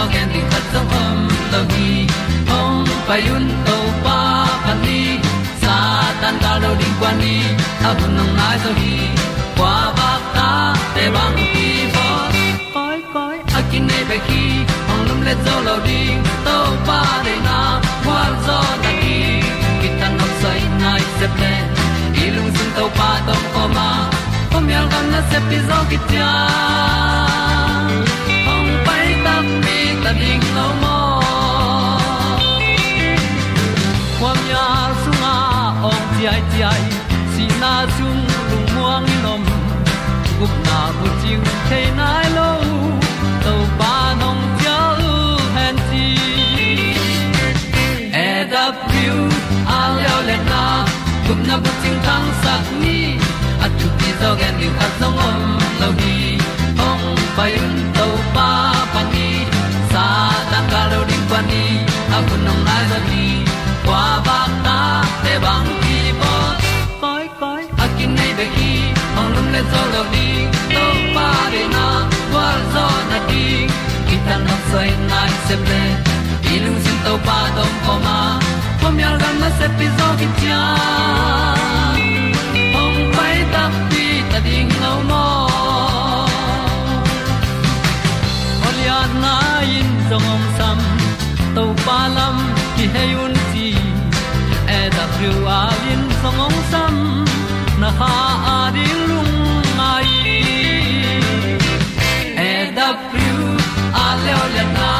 tu 0.00 0.06
pi 0.08 0.18
tình 0.32 0.32
thật 0.32 0.32
di 0.34 0.40
khat 0.50 0.62
zo 0.74 0.80
om 0.98 1.28
lo 1.52 1.58
gi 1.70 2.06
hong 2.48 2.84
pai 3.08 3.22
un 3.34 3.50
to 3.66 3.76
pa 4.04 4.46
pa 4.64 4.74
ni 4.82 5.18
sa 5.62 6.02
tan 6.22 6.34
da 6.42 6.58
lo 6.62 6.74
ding 6.80 6.94
kwan 7.00 7.18
ni. 7.18 7.36
A 7.84 7.94
bu 7.98 8.06
nang 8.16 8.36
mai 8.36 8.58
zo 8.64 8.70
hi 8.80 8.94
kwa 9.58 9.92
ba 9.98 10.10
ta 10.34 10.74
te 10.94 11.10
bang 11.14 11.36
ki 11.54 11.68
bo 11.94 12.06
koi 12.74 12.98
koi 13.14 13.36
a 13.58 13.60
kin 13.70 13.86
nei 13.86 14.04
pe 14.08 14.18
ki 14.28 14.42
ong 14.92 15.02
lum 15.08 15.20
le 15.26 15.34
zo 15.44 15.54
lo 15.66 15.76
ding 15.86 16.22
to 16.44 16.56
pa 16.86 17.00
de 17.24 17.34
na 17.46 17.58
kwa 18.04 18.20
zo 18.46 18.58
na 18.82 18.90
ki 19.02 19.18
ki 19.80 19.88
tan 20.00 20.12
nok 20.18 20.32
sai 20.42 20.60
nai 20.82 21.02
se 21.18 21.26
ple 21.36 21.54
i 22.22 22.30
lung 22.36 22.50
sun 22.56 22.70
to 22.76 22.84
pa 22.98 23.10
tom 23.26 23.42
ko 23.54 23.62
ma. 23.76 23.88
Pom 24.50 24.64
yal 24.74 24.86
gam 24.92 25.04
na 25.12 25.20
se 25.30 25.38
pi 25.48 25.58
zo 25.68 25.78
ki 25.90 25.98
ta 30.04 30.12
ding 30.20 30.44
lo 30.56 30.66
mo 30.82 30.98
kwam 34.18 34.38
ya 34.52 34.66
sunga 35.02 35.34
ong 35.88 36.04
ti 36.14 36.22
ai 36.32 36.42
ti 36.50 36.60
ai 36.70 36.82
si 37.32 37.44
na 37.60 37.72
chung 37.96 38.22
lu 38.50 38.58
muang 38.74 39.04
ni 39.08 39.16
nom 39.24 39.42
gup 40.38 40.54
na 40.66 40.78
bu 40.96 41.06
ting 41.22 41.44
te 41.68 41.80
nai 41.98 42.26
lo 42.36 42.50
to 43.44 43.54
pa 43.78 43.94
nong 44.20 44.42
pia 44.56 44.78
lu 45.00 45.14
han 45.56 45.76
ti 45.90 46.06
e 48.24 48.28
da 48.52 48.64
pru 48.86 49.18
a 49.78 49.80
leo 49.96 50.18
le 50.28 50.36
na 50.50 50.62
gup 51.26 51.40
na 51.48 51.56
bu 51.62 51.70
ting 51.82 51.98
tang 52.06 52.28
sat 52.42 52.64
ni 52.82 52.98
at 53.64 53.72
tu 53.78 53.86
ti 53.98 54.08
zo 54.20 54.30
gen 54.40 54.54
ni 54.60 54.68
at 54.84 54.92
song 55.00 55.18
om 55.28 55.38
lo 55.80 55.88
ni 56.00 56.16
ong 56.88 57.04
pai 57.36 57.52
un 57.64 57.76
to 57.96 58.08
pa 58.34 58.50
pa 58.92 59.02
ni 59.12 59.28
pa 61.30 61.40
ni 61.50 61.64
a 62.16 62.18
bu 62.26 62.34
nong 62.46 62.62
lai 62.68 62.82
za 62.90 62.98
ni 63.08 63.24
kwa 63.86 64.02
ba 64.26 64.38
ta 64.64 64.78
te 65.24 65.34
bang 65.44 65.68
ki 65.82 65.98
bo 66.20 66.32
koi 67.02 67.24
koi 67.40 67.62
a 67.84 67.86
kin 67.96 68.10
nei 68.18 68.32
be 68.38 68.46
ki 68.56 68.72
ong 69.18 69.30
lum 69.34 69.46
le 69.54 69.62
zo 69.72 69.82
lo 69.94 70.02
di 70.14 70.28
to 70.74 70.84
pa 71.14 71.28
de 71.52 71.62
na 71.74 71.86
kwa 72.32 72.46
zo 72.74 72.86
na 73.10 73.18
di 73.28 73.44
ki 74.08 74.16
ta 74.26 74.36
na 74.46 74.56
sai 74.70 74.90
nai 75.10 75.30
se 75.46 75.56
ple 75.64 75.82
i 76.52 76.54
lung 76.64 76.78
sin 76.84 76.98
to 77.04 77.14
pa 77.26 77.38
dong 77.56 77.76
ko 77.84 77.94
ma. 78.06 78.18
Pom 78.80 78.98
yal 79.02 79.16
gam 79.22 79.34
na 79.42 79.48
se 79.58 79.66
pi 79.78 79.86
zo 79.98 80.08
ki 80.20 80.28
tia 80.38 80.62
ong 82.82 82.98
pai 83.16 83.36
ta 83.52 83.64
pi 83.90 84.04
ta 84.30 84.38
ding 84.46 84.72
lo 84.82 84.92
mo 85.10 85.24
Olia 88.68 88.98
na 89.22 89.34
in 89.78 89.88
zong 90.08 90.26
om 90.34 90.42
sam 90.58 90.99
to 91.54 91.64
pa 91.84 91.98
lam 92.16 92.36
ki 92.76 92.84
hay 92.94 93.10
un 93.24 93.34
ti 93.52 93.68
e 94.76 94.80
da 94.96 95.04
thru 95.14 95.32
a 95.58 95.60
lin 95.82 96.02
song 96.20 96.40
ong 96.46 96.58
sam 96.72 96.94
na 97.80 97.90
ha 97.98 98.12
a 98.54 98.58
di 98.76 98.86
lung 99.08 99.34
mai 99.78 100.10
e 102.48 102.52
da 102.76 102.88
thru 103.08 103.34
a 104.04 104.06
le 104.22 104.32
o 104.42 104.44
le 104.54 104.64
na 104.76 104.90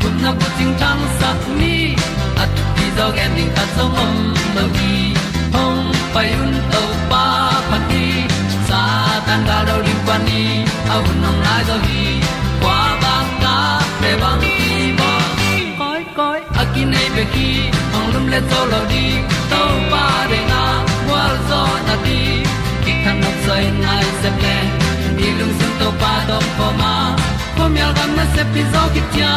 kun 0.00 0.14
na 0.24 0.30
ko 0.40 0.48
ting 0.58 0.74
tang 0.82 1.02
sat 1.18 1.40
ni 1.60 1.76
at 2.42 2.50
ti 2.76 2.86
dog 2.98 3.18
ending 3.24 3.52
ta 3.56 3.64
song 3.76 3.98
om 4.04 4.16
no 4.54 4.64
gi 4.78 4.96
hong 5.54 5.84
pai 6.14 6.28
un 6.44 6.54
to 6.72 6.82
pa 7.10 7.24
pa 7.68 7.78
ti 7.90 8.06
sa 8.68 8.82
tan 9.26 9.40
ga 9.50 9.58
do 9.68 9.76
ri 9.86 9.94
pa 10.06 10.16
ni. 10.26 10.42
Au 10.94 11.04
nong 11.22 11.40
lai 11.46 11.62
do 11.68 11.76
gi 11.86 12.27
ki 17.34 17.48
ong 17.96 18.08
lum 18.14 18.26
le 18.32 18.40
to 18.50 18.60
lo 18.72 18.80
di 18.92 19.04
to 19.52 19.62
pa 19.92 20.04
de 20.30 20.40
na 20.52 20.62
wa 21.10 21.22
zo 21.48 21.62
na 21.88 21.94
di 22.06 22.20
ki 22.84 22.92
kan 23.04 23.16
nok 23.24 23.36
sai 23.46 23.64
nai 23.84 24.04
se 24.20 24.30
ple 24.40 24.56
ni 25.18 25.28
lung 25.38 25.54
sun 25.58 25.72
to 25.80 25.88
pa 26.02 26.12
do 26.28 26.38
po 26.58 26.66
ma 26.80 26.92
po 27.56 27.64
mi 27.74 27.80
al 27.86 27.92
gam 27.98 28.10
na 28.18 28.24
se 28.34 28.42
pi 28.52 28.62
zo 28.74 28.82
ki 28.94 29.02
tia 29.12 29.34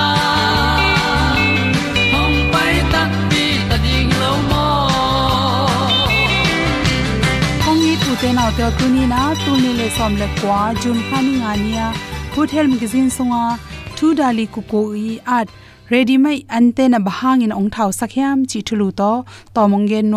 hong 2.13 2.38
pai 2.54 2.75
ta 2.94 3.01
pi 3.31 3.44
ta 3.69 3.77
ding 3.86 4.12
lo 4.21 4.31
mo 4.51 4.65
kong 7.65 7.83
i 7.89 7.94
tu 8.04 8.12
te 8.21 8.30
nau 8.39 8.50
te 8.62 8.65
tu 8.80 8.86
ni 8.95 9.04
na 9.13 9.21
tu 9.44 9.51
ni 9.63 9.71
le 9.81 9.88
som 9.98 10.13
le 10.21 10.27
kwa 10.39 10.62
jun 10.86 11.00
khani 11.10 11.33
nga 11.42 11.54
nia 11.63 11.88
good 12.36 12.50
health 12.56 12.71
magazine 12.74 13.10
songa 13.18 13.44
thu 13.98 14.07
dali 14.19 14.45
ku 14.56 14.62
ko 14.71 14.81
i 15.07 15.10
at 15.38 15.48
ready 15.91 16.15
mai 16.23 16.39
ante 16.57 16.85
na 16.88 16.99
bahang 17.07 17.43
in 17.45 17.51
ong 17.59 17.69
thau 17.75 17.89
sakhyam 17.99 18.38
chi 18.49 18.59
thulu 18.67 18.88
to 18.99 19.11
tomongge 19.55 19.89
gen 19.89 20.07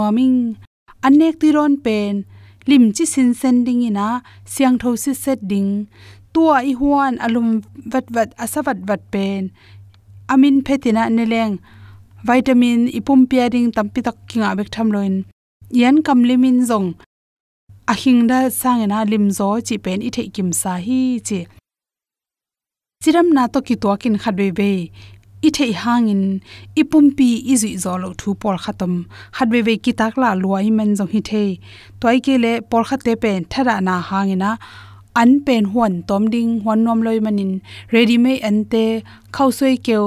anek 1.06 1.34
tiron 1.40 1.72
pen, 1.84 2.14
lim 2.68 2.84
chi 2.96 3.04
sin 3.12 3.30
sending 3.40 3.82
ina, 3.88 4.08
siang 4.52 4.76
tho 4.82 4.90
si 5.02 5.12
set 5.22 5.40
ding. 5.50 5.70
Tua 6.32 6.56
i 6.70 6.72
huan 6.78 7.14
alum 7.26 7.48
vat 7.92 8.06
vat 8.14 8.30
asavat 8.44 8.78
vat 8.88 9.02
pen. 9.12 9.42
Amin 10.32 10.56
phetina 10.66 11.02
neleng, 11.16 11.54
vitamin 12.26 12.80
ipum 12.98 13.20
pairing 13.30 13.68
tampi 13.76 14.00
tak 14.06 14.16
kinga 14.28 14.50
bek 14.58 14.68
tham 14.74 14.88
loin. 14.94 15.14
Yan 15.80 15.96
kam 16.06 16.20
limin 16.28 16.58
zong 16.70 16.88
a 17.92 17.94
hing 18.02 18.20
da 18.30 18.38
sangena 18.60 18.98
lim 19.10 19.26
zo 19.38 19.48
chi 19.66 19.76
pen 19.84 20.00
i 20.08 20.10
the 20.16 20.22
kim 20.34 20.50
sa 20.60 20.72
hi 20.86 21.00
chi. 21.28 21.40
Chiram 23.02 23.28
na 23.36 23.42
to 23.52 23.58
ki 23.66 23.74
to 23.82 23.90
kin 24.02 24.16
khatbe 24.22 24.46
be 24.58 24.70
i 25.46 25.48
thei 25.56 25.72
hangin 25.82 26.24
i 26.80 26.82
pumpi 26.90 27.28
i 27.52 27.54
zui 27.62 27.72
zo 27.84 27.92
lo 28.02 28.10
thu 28.20 28.28
por 28.42 28.56
khatam 28.64 28.94
khatbe 29.36 29.58
be 29.66 29.74
ki 29.84 29.92
tak 30.00 30.14
la 30.22 30.30
luai 30.42 30.68
men 30.78 30.90
jong 30.98 31.12
hi 31.14 31.20
the 31.28 31.42
toy 32.00 32.16
ke 32.26 32.34
le 32.44 32.52
por 32.70 32.82
khate 32.88 33.12
pen 33.22 33.38
thara 33.52 33.76
na 33.86 33.94
hangina. 34.08 34.50
An 35.20 35.30
pen 35.46 35.64
huan 35.72 35.94
tom 36.08 36.22
ding 36.34 36.52
huan 36.62 36.78
nom 36.84 37.00
loi 37.06 37.18
manin. 37.24 37.52
Ready 37.92 38.16
me 38.24 38.32
ante 38.48 38.84
khausoi 39.34 39.74
keu 39.86 40.06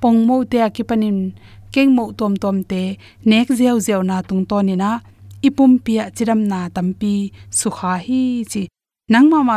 pongmo 0.00 0.36
te 0.50 0.58
akipanin 0.66 1.18
kengmo 1.74 2.04
tom 2.18 2.32
tom 2.42 2.56
te, 2.70 2.82
nek 3.30 3.48
zeu 3.58 3.76
zeu 3.86 4.00
na 4.08 4.16
tung 4.28 4.44
to 4.50 4.58
ni 4.68 4.74
na 4.82 4.90
ipum 5.46 5.72
pia 5.84 6.04
chiram 6.16 6.40
na 6.50 6.58
tampi 6.74 7.14
sukha 7.58 7.92
hi 8.06 8.22
chi. 8.50 8.62
Nangma 9.12 9.38
ma 9.48 9.56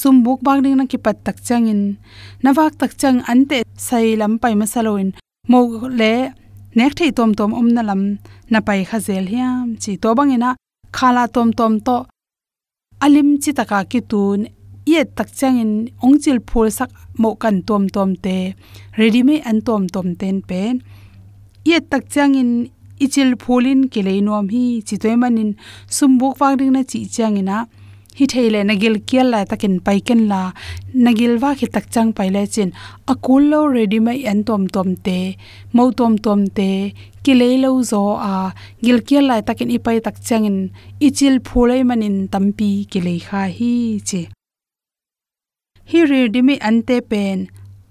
zong 0.00 0.20
sumbuk 0.20 0.40
bang 0.46 0.60
ding 0.64 0.76
na 0.76 0.84
ki 0.90 0.98
pat 1.04 1.16
tak 1.26 1.38
chang 1.46 1.64
changin 1.64 1.82
nawak 2.44 2.72
tak 2.80 2.92
chang 3.00 3.18
ante 3.30 3.58
sai 3.86 4.06
lam 4.20 4.32
pai 4.42 4.54
ma 4.60 4.66
saloin 4.72 5.08
mo 5.50 5.60
le 6.00 6.12
nek 6.76 6.92
thei 6.98 7.10
tom 7.16 7.30
tom 7.38 7.50
om 7.60 7.68
na 7.76 7.82
lam 7.88 8.02
na 8.52 8.58
pai 8.66 8.80
kha 8.88 8.98
zel 9.06 9.24
hiam. 9.32 9.66
Chi 9.82 9.92
to 10.02 10.08
bang 10.18 10.32
ina 10.36 10.50
khala 10.96 11.24
tom 11.34 11.48
tom 11.58 11.72
to 11.86 11.96
alim 13.04 13.28
chi 13.42 13.50
taka 13.58 13.78
ki 13.90 14.00
tun. 14.10 14.40
Ye 14.92 15.00
tak 15.16 15.28
chang 15.38 15.56
in 15.62 15.72
ong 16.04 16.16
chil 16.22 16.38
phul 16.48 16.68
sak 16.78 16.90
mo 17.20 17.30
kan 17.42 17.56
tom 17.68 17.84
tom 17.94 18.10
te. 18.24 18.36
Ready 18.98 19.22
me 19.28 19.36
an 19.50 19.58
tom 19.66 19.82
tom 19.94 20.08
ten 20.20 20.36
pen. 20.48 20.74
Ye 21.68 21.76
tak 21.90 22.04
chang 22.14 22.34
in 22.42 22.50
ichil 23.04 23.30
phulin 23.42 23.80
kelei 23.92 24.20
nom 24.26 24.46
hi. 24.54 24.64
Chi 24.86 24.96
toy 25.02 25.16
manin 25.22 25.50
sumbuk 25.96 26.34
wang 26.40 26.54
ding 26.58 26.72
na 26.76 26.82
chi 26.90 26.98
chang 27.14 27.36
ina 27.42 27.58
hi 28.16 28.24
theile 28.32 28.60
nagil 28.64 28.94
kial 29.08 29.28
la 29.32 29.40
takin 29.50 29.74
paiken 29.86 30.20
la, 30.30 30.42
nagil 31.06 31.34
wa 31.42 31.50
khi 31.58 31.66
tak 31.74 31.86
chang 31.92 32.10
paile 32.16 32.42
chin 32.54 32.70
akul 33.12 33.42
lo 33.52 33.60
ready 33.74 33.98
mai 34.06 34.20
an 34.30 34.40
tom 34.48 34.62
tom 34.74 34.88
te 35.06 35.18
mo 35.76 35.84
tom 35.98 36.16
tom 36.24 36.40
te, 36.58 36.70
kilei 37.24 37.60
lo 37.64 37.70
zo 37.90 38.02
a, 38.16 38.34
gil 38.84 38.98
kial 39.08 39.28
la 39.30 39.36
takin 39.48 39.74
i 39.76 39.78
pai 39.84 39.98
tak 40.06 40.16
changin 40.26 40.58
ichil 41.06 41.36
phulei 41.46 41.82
manin 41.88 42.16
tampi 42.32 42.70
kilei 42.90 43.20
kha 43.26 43.42
hi 43.58 43.74
che 44.08 44.22
hi 45.90 46.00
ready 46.10 46.40
mai 46.46 46.58
ante 46.68 46.96
pen 47.10 47.38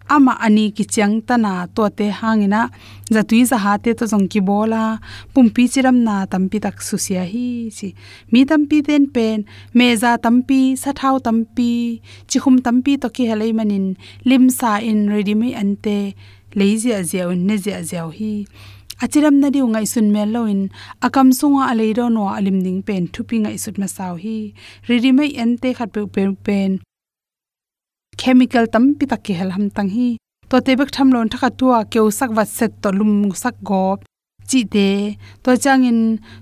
ama 0.09 0.33
ani 0.45 0.71
ki 0.71 0.85
chang 0.85 1.21
tana 1.27 1.67
to 1.75 1.89
te 1.89 2.09
hangina. 2.09 2.69
Zatui 3.09 3.45
za 3.45 3.57
ha 3.57 3.77
te 3.77 3.93
to 3.93 4.05
jong 4.11 4.27
ki 4.27 4.39
bola 4.39 4.99
pumpi 5.33 5.63
chiram 5.73 5.97
na 6.07 6.25
tampi 6.25 6.61
tak 6.61 6.77
susia 6.87 7.23
hi 7.31 7.69
chi. 7.77 7.93
Mi 8.31 8.45
tampi 8.45 8.85
ten 8.85 9.07
pen. 9.15 9.45
Me 9.73 9.95
za 9.95 10.17
tampi 10.17 10.77
sa 10.77 10.91
thau 10.91 11.17
tampi. 11.19 12.01
Chi 12.29 12.37
khum 12.43 12.57
tampi 12.65 12.99
to 13.01 13.09
ki 13.09 13.23
helai 13.29 13.51
manin. 13.53 13.97
Lim 14.25 14.49
sa 14.49 14.77
in 14.77 15.09
ready 15.09 15.35
me 15.41 15.53
ante. 15.53 16.15
Lazy 16.55 16.91
a 16.91 17.03
zia 17.03 17.27
un, 17.27 17.45
ne 17.47 17.57
zia 17.57 17.83
zia 17.83 18.07
hi. 18.17 18.45
Achiram 19.03 19.35
na 19.41 19.49
diu 19.49 19.67
ngai 19.67 19.85
sun 19.93 20.07
mel 20.15 20.29
loin 20.35 20.61
akam 21.05 21.29
sunga 21.39 21.63
alei 21.71 21.91
ro 21.97 22.07
no 22.07 22.29
alim 22.37 22.63
ding 22.65 22.81
pen. 22.87 23.07
Thupi 23.13 23.43
ngai 23.43 23.57
sut 23.63 23.77
ma 23.77 23.87
saw 23.87 24.15
hi. 24.15 24.53
Ready 24.87 25.11
me 25.11 25.25
ante 25.43 25.73
khat 25.77 25.91
pe 25.93 26.23
pen 26.47 26.79
chemical 28.21 28.65
tam 28.73 28.83
pi 28.97 29.05
tak 29.11 29.21
ki 29.25 29.33
hel 29.39 29.49
ham 29.55 29.65
tang 29.75 29.89
hi. 29.95 30.09
To 30.49 30.61
te 30.65 30.71
bek 30.79 30.91
tham 30.95 31.09
lon 31.15 31.29
thaka 31.33 31.49
tua 31.59 31.77
keu 31.93 32.07
sak 32.19 32.29
wat 32.37 32.49
set 32.57 32.71
to 32.81 32.89
lum 32.99 33.13
sak 33.43 33.55
go 33.69 33.83
chi 34.49 34.59
de 34.75 34.89
to 35.43 35.51
changin 35.63 35.99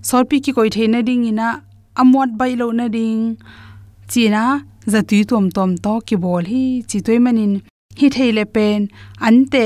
sor 0.08 0.24
pi 0.30 0.38
ki 0.46 0.52
koi 0.58 0.70
theina 0.76 1.00
ding 1.08 1.24
ina 1.32 1.50
amwat 2.02 2.30
bai 2.40 2.54
lo 2.60 2.68
na 2.80 2.86
ding. 2.96 3.24
Chi 4.12 4.24
na 4.36 4.44
za 4.92 5.02
tu 5.10 5.18
tom 5.32 5.46
tom 5.56 5.72
to 5.86 5.94
ki 6.08 6.16
bol 6.24 6.44
hi. 6.52 6.64
Chi 6.90 6.98
toy 7.06 7.20
manin 7.26 7.54
hi 8.00 8.08
theile 8.16 8.44
pen. 8.56 8.80
Ante 9.28 9.66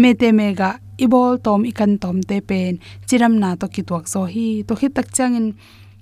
me 0.00 0.10
te 0.20 0.28
me 0.38 0.46
ga, 0.60 0.70
ibol 1.04 1.32
tom 1.44 1.60
ikan 1.70 1.92
tom 2.02 2.16
te 2.28 2.36
pen. 2.48 2.72
Chiram 3.08 3.34
na 3.42 3.48
to 3.60 3.66
ki 3.74 3.82
tuak 3.88 4.04
zo 4.12 4.22
hi. 4.34 4.48
To 4.68 4.72
hi 4.80 4.88
tak 4.96 5.08
changin 5.16 5.46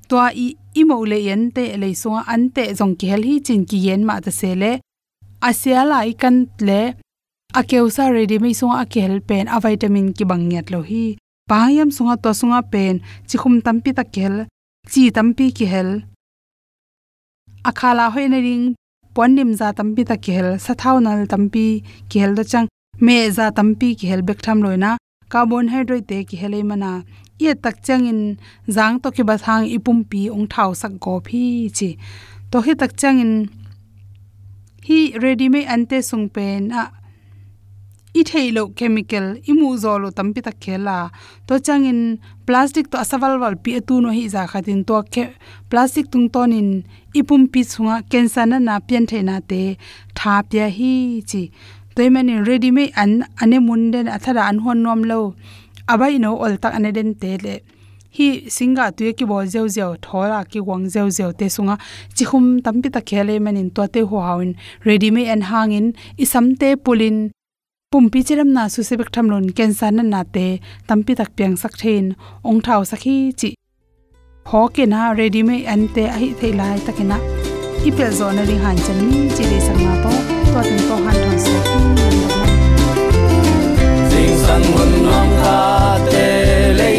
to 0.08 0.16
i 0.44 0.46
imo 0.80 0.96
le 1.10 1.18
yen 1.28 1.42
te 1.56 1.64
le 1.80 1.88
so 2.02 2.10
ante 2.34 2.64
zong 2.78 2.94
ki 2.98 3.06
hel 3.12 3.22
hi 3.28 3.34
chin 3.46 3.62
ki 3.70 3.78
yen 3.86 4.00
ma 4.08 4.20
ta 4.24 4.30
se 4.40 4.52
le 4.62 4.72
asiala 5.40 6.04
ikan 6.12 6.36
le 6.60 6.94
akeusa 7.58 8.12
ready 8.12 8.38
me 8.38 8.52
sunga 8.52 8.84
akel 8.84 9.20
pen, 9.28 9.48
a 9.48 9.58
vitamin 9.60 10.12
ki 10.12 10.24
bangyat 10.24 10.70
lo 10.70 10.82
hi. 10.82 11.16
Pahayam 11.48 11.90
sunga 11.96 12.14
to 12.22 12.30
sunga 12.40 12.60
pen 12.72 13.00
chikhum 13.28 13.54
tampi 13.64 13.90
ta 13.98 14.04
kel 14.04 14.46
chi 14.90 15.10
tampi 15.16 15.46
ki 15.56 15.66
hel. 15.72 15.90
Akhala 17.64 18.12
hoina 18.14 18.38
ring 18.46 18.74
ponnim 19.14 19.50
za 19.60 19.72
tampi 19.78 20.02
ta 20.10 20.16
kel 20.26 20.46
sathawnal 20.64 21.26
tampi 21.32 21.66
ki 22.08 22.16
hel 22.22 22.34
da 22.38 22.44
chang, 22.44 22.68
me 23.00 23.16
za 23.36 23.50
tampi 23.50 23.88
ki 23.98 24.06
hel 24.10 24.22
bek 24.28 24.40
tham 24.44 24.58
loina 24.64 24.96
carbon 25.32 25.68
hydrate 25.72 26.06
te 26.10 26.18
ki 26.28 26.36
helei 26.42 26.62
mana. 26.70 26.92
Ye 27.40 27.54
tak 27.54 27.76
changin 27.86 28.36
zang 28.68 29.00
to 29.02 29.08
ki 29.10 29.22
ba 29.28 29.36
thang 29.44 29.64
ipum 29.76 30.04
pi 30.10 30.28
ong 30.28 30.46
thau 30.52 30.70
sak 30.80 30.92
go 31.04 31.14
phi 31.26 31.70
chi. 31.76 31.96
To 32.50 32.60
hi 32.64 32.72
tak 32.74 32.92
changin 33.00 33.32
hi 34.88 35.12
ready 35.22 35.46
me 35.52 35.60
ante 35.74 35.98
sung 36.00 36.26
pen 36.34 36.72
a 36.72 36.76
ah, 36.80 36.90
i 38.18 38.22
thailo 38.28 38.62
chemical, 38.78 39.26
imu 39.50 39.66
zolo 39.82 40.08
tampi 40.18 40.40
ta 40.46 40.52
khela 40.62 40.96
to 41.46 41.54
changin 41.66 42.00
plastic 42.46 42.84
to 42.90 42.96
asawal 43.02 43.34
wal 43.42 43.56
pi 43.64 43.70
tu 43.88 43.94
no 44.04 44.08
hi 44.18 44.24
za 44.34 44.42
khatin 44.52 44.80
to 44.88 44.96
ke 45.14 45.24
plastic 45.70 46.06
tung 46.12 46.26
tonin 46.34 46.70
ipum 47.18 47.42
pi 47.52 47.60
chunga 47.72 47.96
cancer 48.10 48.46
na 48.50 48.58
na 48.68 48.74
pian 48.86 49.04
theina 49.10 49.36
te. 49.50 49.62
Tha 50.16 50.34
pya 50.50 50.66
hi 50.76 50.92
chi. 51.30 51.42
Toy 51.94 52.08
mani 52.14 52.34
ready 52.48 52.70
me 52.76 52.84
an, 53.02 53.12
ane 53.42 53.58
mun 53.66 53.82
den 53.92 54.06
athara 54.16 54.42
an 54.50 54.58
hon 54.64 54.78
nom 54.84 55.00
lo. 55.10 55.20
Abai 55.92 56.14
no 56.24 56.30
ol 56.44 56.54
tak 56.62 56.72
ane 56.78 56.90
den 56.96 57.10
te 57.20 57.32
le 57.44 57.54
hi 58.16 58.28
singa 58.56 58.86
tu 58.96 59.12
ki 59.18 59.24
bo 59.30 59.38
zeu 59.54 59.66
zeu 59.76 59.90
thola 60.06 60.40
ki 60.50 60.60
wang 60.68 60.84
zeu 60.94 61.08
zeu 61.18 61.30
te 61.32 61.46
sunga. 61.56 61.76
Chi 62.16 62.24
khum 62.30 62.46
tampi 62.64 62.88
ta 62.94 63.00
khele 63.08 63.34
manin 63.44 63.70
to 63.76 63.86
te 63.94 64.00
ho 64.00 64.16
hawin 64.26 64.52
ready 64.86 65.10
me 65.10 65.22
en 65.34 65.42
hangin 65.50 65.86
isam 66.24 66.46
te 66.60 66.68
pulin. 66.84 67.18
Pumpi 67.92 68.20
chiram 68.26 68.50
na 68.56 68.68
su 68.68 68.80
sebek 68.88 69.10
tham 69.14 69.26
lon 69.32 69.46
cancer 69.56 69.90
na 69.96 70.02
na 70.02 70.22
te 70.34 70.46
tampi 70.88 71.12
tak 71.20 71.30
piang 71.36 71.56
sak 71.62 71.74
thein 71.80 72.06
ong 72.48 72.60
thau 72.66 72.82
sakhi 72.90 73.16
chi. 73.40 73.50
Ho 74.50 74.60
ke 74.74 74.84
na, 74.92 75.00
ready 75.18 75.42
me 75.42 75.56
and 75.72 75.94
te 75.94 76.04
ai 76.14 76.18
hi 76.20 76.28
thei 76.40 76.52
lai 76.60 76.76
takena 76.86 77.18
ipel 77.88 78.10
zo 78.18 78.26
na 78.36 78.42
ri 78.48 78.56
han 78.62 78.76
chan 78.84 78.98
mi, 79.08 79.18
chi 79.34 79.44
le 79.50 79.58
sang 79.66 79.80
na 79.86 79.94
to 80.02 80.12
to 80.52 80.60
tin 80.68 80.80
to 80.88 80.96
han 81.04 81.16
thon 81.22 81.38
sa 81.44 81.54
sing 84.10 84.34
sang 84.44 84.66
hun 84.74 84.92
nong 85.06 85.32
kha 85.40 85.58
te 86.12 86.26
lấy 86.78 86.96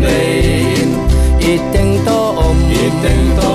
bein 0.00 0.88
ít 1.40 1.60
tiếng 1.72 1.98
to 2.06 2.34
om 2.36 2.56
ít 2.70 2.92
tiếng 3.02 3.36
to 3.36 3.48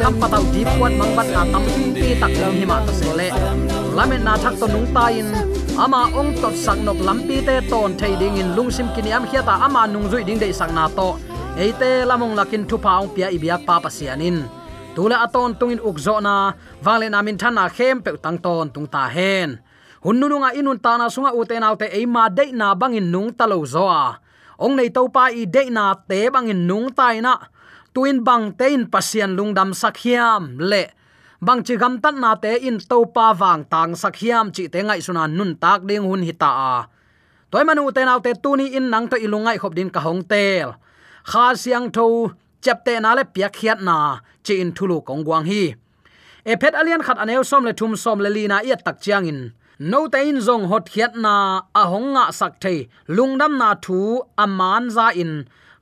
mi 0.00 0.64
kwat 0.64 0.92
mang 0.96 1.12
bat 1.12 1.28
na 1.28 1.44
tam 1.52 1.64
pi 1.94 2.16
tak 2.20 2.32
lam 2.40 2.52
hi 2.56 2.64
ma 2.64 2.76
ta 2.86 2.92
se 2.92 3.08
le 3.18 3.28
lamen 3.96 4.24
na 4.24 4.32
thak 4.42 4.54
to 4.60 4.66
nung 4.72 4.88
ta 4.94 5.04
in. 5.12 5.28
Ama 5.76 6.00
ong 6.20 6.32
tot 6.40 6.54
sak 6.64 6.78
nop 6.86 6.98
lampi 7.06 7.36
te 7.46 7.60
ton 7.70 7.92
thei 8.00 8.16
ding 8.20 8.40
in 8.40 8.56
lungsim 8.56 8.88
kiniam 8.94 9.24
khiata 9.30 9.54
ama 9.66 9.82
nung 9.92 10.08
zui 10.10 10.22
ding 10.24 10.40
dei 10.40 10.52
sang 10.52 10.72
na 10.74 10.84
to. 10.98 11.08
Eite 11.62 11.90
lamong 12.08 12.34
lakin 12.38 12.64
thu 12.68 12.76
pa 12.84 13.00
ong 13.00 13.12
pia 13.14 13.28
ibiak 13.36 13.62
pa 13.68 13.74
pasianin 13.84 14.36
tula 14.94 15.16
aton 15.24 15.52
tungin 15.58 15.80
ukzo 15.88 16.16
na. 16.26 16.34
Wale 16.84 17.06
na 17.12 17.20
min 17.26 17.36
thana 17.36 17.64
khem 17.76 17.96
pe 18.04 18.10
tang 18.24 18.38
ton 18.44 18.66
tung 18.74 18.88
ta 18.94 19.02
hen 19.16 19.60
hunnu 20.04 20.36
nga 20.42 20.50
inun 20.58 20.78
ta 20.84 20.92
na 20.96 21.06
sunga 21.14 21.30
uten 21.36 21.66
autte 21.68 21.86
e 21.98 22.00
ma 22.14 22.24
de 22.36 22.44
na 22.60 22.72
bangin 22.80 23.06
nung 23.12 23.30
talo 23.38 23.58
zo 23.74 23.84
a 23.84 24.06
ong 24.64 24.74
nei 24.78 24.88
to 24.96 25.02
pa 25.14 25.24
i 25.40 25.44
de 25.54 25.62
na 25.76 25.84
te 26.08 26.20
bangin 26.34 26.60
nung 26.68 26.88
tai 26.98 27.20
na 27.26 27.34
tuin 27.94 28.24
bang 28.24 28.52
te 28.58 28.66
in 28.76 28.84
pasian 28.92 29.36
lungdam 29.38 29.70
sakhiam 29.74 30.42
le. 30.58 30.84
Bang 31.40 31.62
chi 31.64 31.76
gam 31.76 32.00
tan 32.02 32.20
na 32.20 32.34
te 32.34 32.52
in 32.68 32.78
to 32.90 33.04
pa 33.14 33.32
wang 33.40 33.64
tang 33.72 33.92
sakhiam 34.02 34.52
chi 34.54 34.68
te 34.72 34.78
ngai 34.82 35.00
suna 35.06 35.26
nun 35.26 35.56
tak 35.62 35.80
ding 35.88 36.04
hun 36.08 36.22
hita 36.28 36.50
a. 36.72 36.74
Toy 37.50 37.64
manu 37.64 37.90
te 37.96 38.04
nau 38.04 38.20
te 38.20 38.30
tuni 38.42 38.66
in 38.78 38.90
nang 38.90 39.08
to 39.10 39.16
ilungai 39.16 39.58
khop 39.58 39.74
din 39.74 39.90
ka 39.90 40.00
hong 40.00 40.22
tel. 40.30 40.68
Kha 41.30 41.54
siang 41.62 41.90
tho 41.96 42.06
chap 42.62 42.84
te 42.84 43.00
na 43.00 43.14
le 43.14 43.24
pia 43.24 43.48
khiat 43.48 43.80
na, 43.88 43.96
chi 44.44 44.54
in 44.62 44.72
thulu 44.76 45.00
kong 45.06 45.24
gwang 45.26 45.46
hi. 45.50 45.74
E 46.44 46.52
phet 46.60 46.74
alian 46.80 47.02
khat 47.06 47.18
aneu 47.22 47.42
som 47.50 47.64
le 47.64 47.72
thum 47.72 47.96
som 47.96 48.18
le 48.24 48.30
lina 48.36 48.56
ya 48.68 48.76
tak 48.76 48.96
chiang 49.04 49.26
in. 49.32 49.40
No 49.78 50.08
te 50.12 50.28
in 50.28 50.38
zong 50.46 50.68
hot 50.70 50.84
khiat 50.92 51.12
na, 51.24 51.34
a 51.80 51.82
honga 51.92 52.24
sak 52.38 52.60
thei. 52.62 52.78
Lungdam 53.16 53.52
na 53.60 53.68
thu 53.84 53.98
aman 54.44 54.84
za 54.96 55.06
in. 55.22 55.32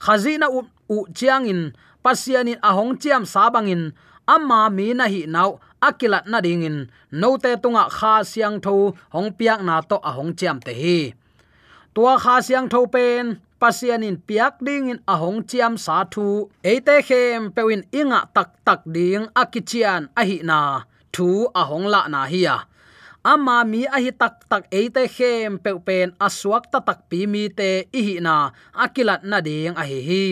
Khazina 0.04 0.46
u 0.56 0.60
u 0.94 0.98
chiang 1.18 1.46
in 1.52 1.62
pasianin 2.04 2.60
ahong 2.62 2.98
chiam 3.00 3.22
sabangin 3.22 3.92
ama 4.28 4.68
mi 4.68 4.92
na 4.92 5.08
hi 5.08 5.24
nau, 5.24 5.56
akilat 5.80 6.28
na 6.28 6.38
dingin. 6.44 6.92
Note 7.10 7.48
no 7.48 7.56
te 7.56 7.62
tunga 7.62 7.84
kha 7.88 8.14
siang 8.30 8.60
tho, 8.60 8.92
hong 9.14 9.30
piak 9.38 9.60
na 9.64 9.80
to 9.80 9.96
ahong 10.04 10.36
chiam 10.38 10.60
te 10.60 10.72
hi. 10.82 11.00
Tua 11.94 12.14
kha 12.20 12.44
siang 12.44 12.68
tho 12.68 12.84
pen, 12.94 13.40
pasianin 13.60 14.20
piak 14.26 14.60
dingin 14.60 15.00
ahong 15.08 15.40
chiam 15.48 15.74
sa 15.80 16.04
thu. 16.12 16.52
Eite 16.60 16.96
khem 17.08 17.40
pewin 17.56 17.82
inga 18.00 18.20
tak 18.36 18.50
tak 18.66 18.80
ding 18.94 19.24
akichian 19.32 20.02
ahi 20.20 20.44
na. 20.44 20.84
Thu 21.14 21.48
ahong 21.60 21.86
la 21.92 22.04
na 22.12 22.28
hi 22.28 22.44
ya. 22.44 22.56
Ama 23.32 23.64
mi 23.70 23.82
ahi 23.96 24.12
tak 24.20 24.44
tak 24.50 24.64
eite 24.78 25.04
khem 25.16 25.58
pe 25.64 25.70
pen 25.86 26.08
aswak 26.26 26.64
ta 26.72 26.78
tak 26.88 27.00
pi 27.08 27.24
mi 27.32 27.48
te 27.58 27.70
ihi 27.98 28.20
na, 28.26 28.36
akilat 28.84 29.24
na 29.30 29.38
ding 29.40 29.74
ahi 29.82 29.98
hi 30.08 30.26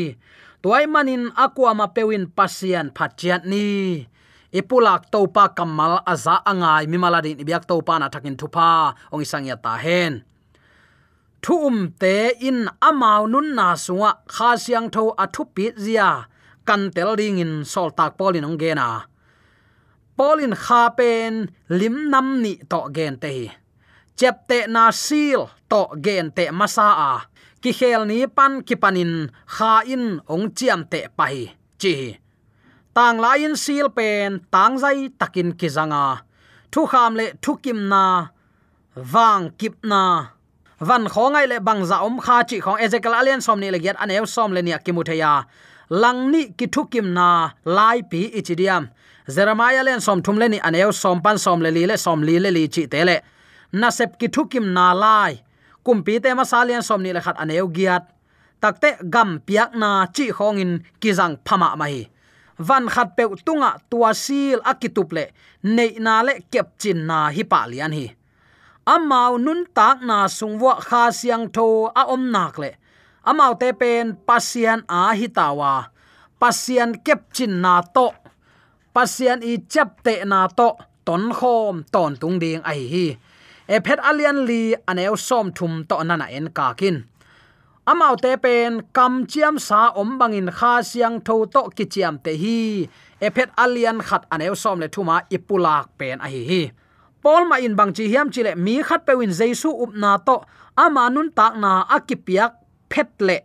tuai 0.66 0.90
manin 0.90 1.30
akwa 1.38 1.78
ma 1.78 1.86
pewin 1.94 2.26
pasian 2.26 2.90
phachiat 2.90 3.46
ni. 3.46 4.02
Ipulak 4.50 5.14
topa 5.14 5.54
kamal 5.54 6.02
aza 6.02 6.42
angai 6.42 6.90
mi 6.90 6.98
maladi 6.98 7.38
ni 7.38 7.46
biak 7.46 7.70
topa 7.70 7.94
na 8.02 8.10
thakin 8.10 8.34
thupa 8.34 8.98
ong 9.14 9.22
isang 9.22 9.46
ya 9.46 9.54
ta 9.54 9.78
hen. 9.78 10.26
Thum 11.38 11.94
te 12.02 12.34
in 12.48 12.66
amau 12.82 13.30
nun 13.30 13.54
na 13.54 13.78
sunga, 13.78 14.26
kha 14.34 14.58
siang 14.58 14.90
tho 14.90 15.14
athu 15.14 15.42
pi 15.54 15.70
zia. 15.84 16.26
Kan 16.66 16.90
tel 16.90 17.14
ding 17.14 17.38
in 17.38 17.52
sol 17.62 17.94
tak 17.94 18.18
polin 18.18 18.42
ong 18.48 18.58
gena. 18.58 19.06
Polin 20.18 20.54
kha 20.64 20.82
pen 20.98 21.46
lim 21.78 22.10
nam 22.10 22.42
ni 22.42 22.52
to 22.70 22.80
gen 22.96 23.14
te 23.22 23.30
hi 23.36 23.46
chepte 24.18 24.58
na 24.74 24.90
sil 25.04 25.40
to 25.70 25.80
gen 26.04 26.26
te 26.36 26.44
masa 26.58 26.88
a. 27.10 27.12
Ki 27.62 27.70
khel 27.78 28.02
ni 28.10 28.18
pan 28.36 28.52
ki 28.66 28.76
panin, 28.82 29.12
kha 29.54 29.72
in 29.94 30.20
ong 30.32 30.46
chiam 30.56 30.80
te 30.92 31.00
pai 31.18 31.36
chi. 31.80 31.94
Tang 32.96 33.18
lain 33.24 33.54
sil 33.64 33.88
pen, 33.96 34.30
tang 34.54 34.74
zai 34.82 35.08
takin 35.20 35.50
ki 35.60 35.68
zanga. 35.76 36.06
Thu 36.72 36.80
kham 36.92 37.12
le 37.18 37.26
thu 37.42 37.52
kim 37.64 37.88
na 37.92 38.04
wang 39.12 39.44
kip 39.58 39.74
na. 39.90 40.02
Van 40.88 41.04
khongai 41.12 41.46
le 41.52 41.56
bang 41.66 41.82
za 41.88 41.96
om 42.06 42.16
kha 42.24 42.36
chi 42.48 42.56
khong. 42.64 42.78
Ezekiel 42.84 43.14
alien 43.20 43.40
som 43.46 43.60
ni 43.60 43.68
le 43.70 43.78
get 43.84 43.96
anew 44.02 44.24
som 44.34 44.52
le 44.52 44.60
ni 44.62 44.72
akimutheya 44.78 45.32
lang 45.90 46.30
ni 46.32 46.50
ki 46.58 46.66
thukim 46.66 47.12
na, 47.14 47.50
lai 47.64 48.02
pi 48.02 48.30
ichidiam 48.34 48.88
jeremiah 49.28 49.82
len 49.84 50.00
som 50.00 50.22
thum 50.22 50.38
le 50.38 50.48
ni 50.48 50.58
anew 50.60 50.92
som, 50.92 51.22
pan 51.22 51.38
som 51.38 51.60
le 51.60 51.70
li 51.70 51.86
le 51.86 51.96
som 51.96 52.22
li 52.22 52.38
le 52.38 52.50
li 52.50 52.68
chi 52.68 52.86
te 52.86 53.04
le 53.04 53.20
na 53.80 53.88
sep 53.98 54.10
ki 54.20 54.28
thukim 54.34 54.66
na 54.76 54.86
lai. 55.02 55.32
Kumpi 55.84 56.14
te 56.22 56.30
ma 56.34 56.44
salian 56.52 56.82
som 56.88 57.02
ni 57.02 57.10
le 57.12 57.20
khat 57.26 57.36
anew 57.42 57.68
giat. 57.76 58.04
Takte 58.62 58.90
gam 59.12 59.30
piak 59.46 59.70
na 59.80 59.90
chi 60.14 60.26
khongin 60.36 60.72
kizang 61.00 61.36
phama 61.46 61.68
mai 61.80 61.96
van 62.58 62.88
khat 62.88 63.08
pe 63.16 63.24
tunga 63.44 63.70
tua 63.90 64.10
sil 64.24 64.58
akituple 64.70 65.24
nei 65.76 65.92
na 66.00 66.14
le 66.26 66.34
kep 66.52 66.66
chin 66.80 66.98
na 67.08 67.18
hi 67.34 67.42
pa 67.52 67.60
lian 67.70 67.92
hi. 67.92 68.06
Amao 68.86 69.32
nun 69.44 69.66
tak 69.76 69.98
na 70.08 70.18
sungwa 70.38 70.74
kha 70.88 71.02
siang 71.18 71.46
tho 71.54 71.66
a 72.00 72.02
om 72.14 72.22
nak 72.34 72.54
le. 72.62 72.70
Amao 73.30 73.52
te 73.60 73.68
pen 73.80 74.06
pasian 74.26 74.80
a 74.88 75.00
hitawa 75.18 75.72
pasian 76.40 76.90
kep 77.06 77.20
chin 77.34 77.60
na 77.60 77.74
to. 77.94 78.08
Pasian 78.94 79.38
i 79.42 79.52
chap 79.72 79.90
te 80.04 80.24
na 80.24 80.48
to. 80.48 80.68
Ton 81.06 81.30
khom, 81.38 81.84
ton 81.94 82.12
tung 82.20 82.38
ding 82.42 82.62
ai 82.70 82.82
hi 82.92 83.06
e 83.74 83.76
phet 83.84 84.00
alian 84.10 84.38
li 84.48 84.62
aneu 84.90 85.14
som 85.28 85.46
thum 85.56 85.72
to 85.88 85.96
nana 86.04 86.26
en 86.36 86.46
ka 86.56 86.66
kin. 86.80 86.96
Amau 87.90 88.14
te 88.22 88.32
pen, 88.44 88.72
kam 88.96 89.26
chiam 89.30 89.56
sa 89.68 89.80
om 90.00 90.18
bangin 90.18 90.50
kha 90.58 90.72
siang 90.90 91.16
tho 91.26 91.36
to 91.54 91.62
ki 91.76 91.84
chiam 91.92 92.14
te 92.24 92.32
hi. 92.42 92.58
E 93.26 93.28
phet 93.34 93.50
alian 93.64 93.98
khat 94.08 94.22
aneu 94.34 94.54
som 94.62 94.80
le 94.82 94.88
thuma 94.94 95.16
ipulak 95.36 95.86
pen 95.98 96.18
a 96.26 96.28
hi 96.34 96.42
hi. 96.50 96.62
Pol 97.22 97.42
ma 97.50 97.56
in 97.66 97.74
bang 97.78 97.92
chi 97.96 98.04
hiam 98.12 98.28
chile 98.34 98.52
mi 98.64 98.74
khat 98.88 99.00
pe 99.06 99.12
win 99.18 99.32
jesu 99.38 99.70
up 99.82 99.92
na 100.02 100.10
to 100.26 100.36
ama 100.84 101.10
nun 101.14 101.28
tak 101.38 101.54
na 101.62 101.70
akipiak 101.96 102.52
phet 102.92 103.10
le. 103.26 103.38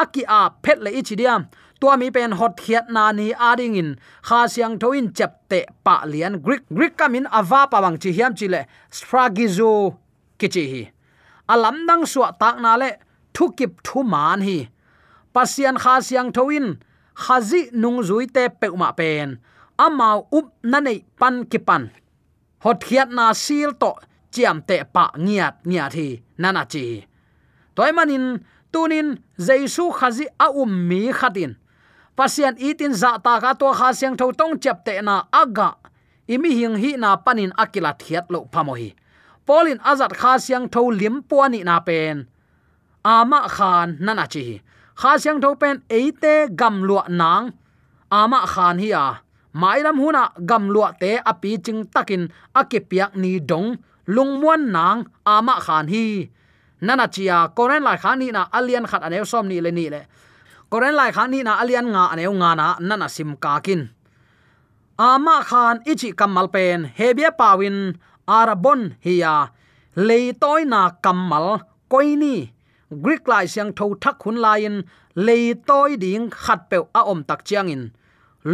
Aki 0.00 0.22
a 0.38 0.40
phet 0.64 0.78
le 0.84 0.90
ichidiam 1.00 1.40
tua 1.82 1.98
mi 1.98 2.14
pen 2.14 2.32
hot 2.38 2.54
khiat 2.62 2.86
na 2.94 3.10
ni 3.18 3.26
ading 3.50 3.74
in, 3.82 3.90
kha 4.28 4.46
siang 4.52 4.78
thoin 4.82 5.06
chap 5.16 5.32
te 5.50 5.60
pa 5.84 5.96
lian, 6.12 6.38
greek 6.44 6.62
greek 6.76 6.94
kamin 7.00 7.26
ava 7.38 7.60
pa 7.70 7.78
bang 7.84 7.98
chi 8.02 8.10
hiam 8.16 8.32
chile 8.38 8.60
stragizo 8.96 9.70
kichi 10.38 10.64
hi. 10.72 10.82
Alam 11.52 11.76
dang 11.88 12.04
suwa 12.12 12.28
tak 12.40 12.56
na 12.62 12.72
le, 12.82 12.90
thu 13.34 13.44
kip 13.58 13.72
thu 13.86 13.98
man 14.12 14.40
hi. 14.46 14.58
Pasian 15.34 15.76
kha 15.82 15.94
siang 16.08 16.30
thoin 16.36 16.66
khazi 17.22 17.60
nung 17.82 17.98
zui 18.08 18.24
te 18.34 18.44
pe 18.60 18.66
ma 18.82 18.92
pen. 18.98 19.28
Amau 19.84 20.18
up 20.38 20.46
na 20.70 20.78
nei 20.86 20.98
pan 21.20 21.34
kipan 21.50 21.82
hot 22.64 22.78
khiat 22.86 23.08
na 23.16 23.24
sil 23.44 23.70
to 23.82 23.90
chiam 24.32 24.58
te 24.68 24.76
pa 24.94 25.04
ngiat 25.24 25.54
ngiat 25.68 25.92
hi 25.98 26.08
nana 26.42 26.62
chi. 26.72 26.84
Toy 27.74 27.90
manin 27.96 28.26
tunin 28.72 29.08
jaisu 29.46 29.84
khazi 29.98 30.26
a 30.44 30.46
um 30.62 30.72
mi 30.88 31.00
khatin 31.20 31.52
pasian 32.16 32.54
itin 32.58 32.94
za 32.94 33.18
ta 33.24 33.40
ka 33.42 33.52
to 33.60 33.68
kha 33.78 33.88
siang 33.98 34.16
tho 34.20 34.32
tong 34.32 34.54
chap 34.62 34.84
te 34.86 35.00
na 35.02 35.24
aga 35.32 35.68
imi 36.28 36.50
hing 36.58 36.76
hi 36.82 36.90
na 37.02 37.16
panin 37.24 37.52
akila 37.62 37.92
thiat 38.00 38.26
lo 38.32 38.40
phamo 38.52 38.74
hi 38.80 38.90
polin 39.46 39.78
azat 39.82 40.12
kha 40.20 40.38
siang 40.38 40.66
tho 40.72 40.82
lim 41.00 41.22
puani 41.28 41.60
na 41.68 41.76
pen. 41.86 42.16
Ama 43.04 43.40
khan 43.56 43.88
nana 44.04 44.24
chi 44.32 44.44
kha 45.00 45.12
siang 45.22 45.38
tho 45.42 45.50
pen 45.60 45.76
eite 45.98 46.34
gam 46.58 46.74
lua 46.88 47.04
nang. 47.20 47.44
Ama 48.20 48.40
khan 48.52 48.76
hi 48.82 48.90
a. 49.04 49.06
Mailam 49.60 49.98
huna 50.02 50.24
gam 50.48 50.64
lua 50.74 50.88
te 51.00 51.10
api 51.30 51.50
ching 51.64 51.82
takin 51.94 52.22
akipiak 52.60 53.12
ni 53.22 53.32
dong. 53.50 53.68
Lungmuan 54.14 54.62
nang 54.74 54.98
ama 55.26 55.54
khan 55.66 55.86
hi. 55.92 56.06
Nana 56.86 57.06
chia 57.14 57.38
koren 57.56 57.82
lai 57.86 57.98
khan 58.02 58.18
ni 58.18 58.28
na 58.36 58.42
alien 58.58 58.86
khat 58.90 59.02
anew 59.06 59.24
som 59.24 59.46
ni 59.50 59.60
le 59.64 59.70
ni 59.78 59.86
le 59.94 60.00
koren 60.72 60.96
lai 60.96 61.10
khan 61.16 61.28
ni 61.32 61.40
na 61.44 61.52
alian 61.62 61.86
nga 61.92 62.02
anew 62.12 62.32
nga 62.40 62.50
na 62.60 62.66
nana 62.88 63.06
sim 63.14 63.30
ka 63.42 63.60
kin. 63.64 63.82
Ama 65.10 65.36
khan 65.48 65.76
ichi 65.90 66.10
kamal 66.18 66.48
pen 66.54 66.78
hebia 66.98 67.30
pawin 67.40 67.78
arabon 68.38 68.80
hiya 69.04 69.34
leitoi 70.08 70.62
na 70.72 70.80
kamal 71.04 71.46
koini 71.92 72.36
greek 73.04 73.24
lai 73.30 73.44
siang 73.52 73.70
tho 73.76 73.86
thak 74.02 74.16
hun 74.24 74.38
lain 74.44 74.76
leitoi 75.26 75.92
ding 76.02 76.26
khat 76.42 76.60
pe 76.70 76.78
a 76.98 77.00
om 77.12 77.20
tak 77.28 77.40
chiang 77.48 77.68
in. 77.74 77.82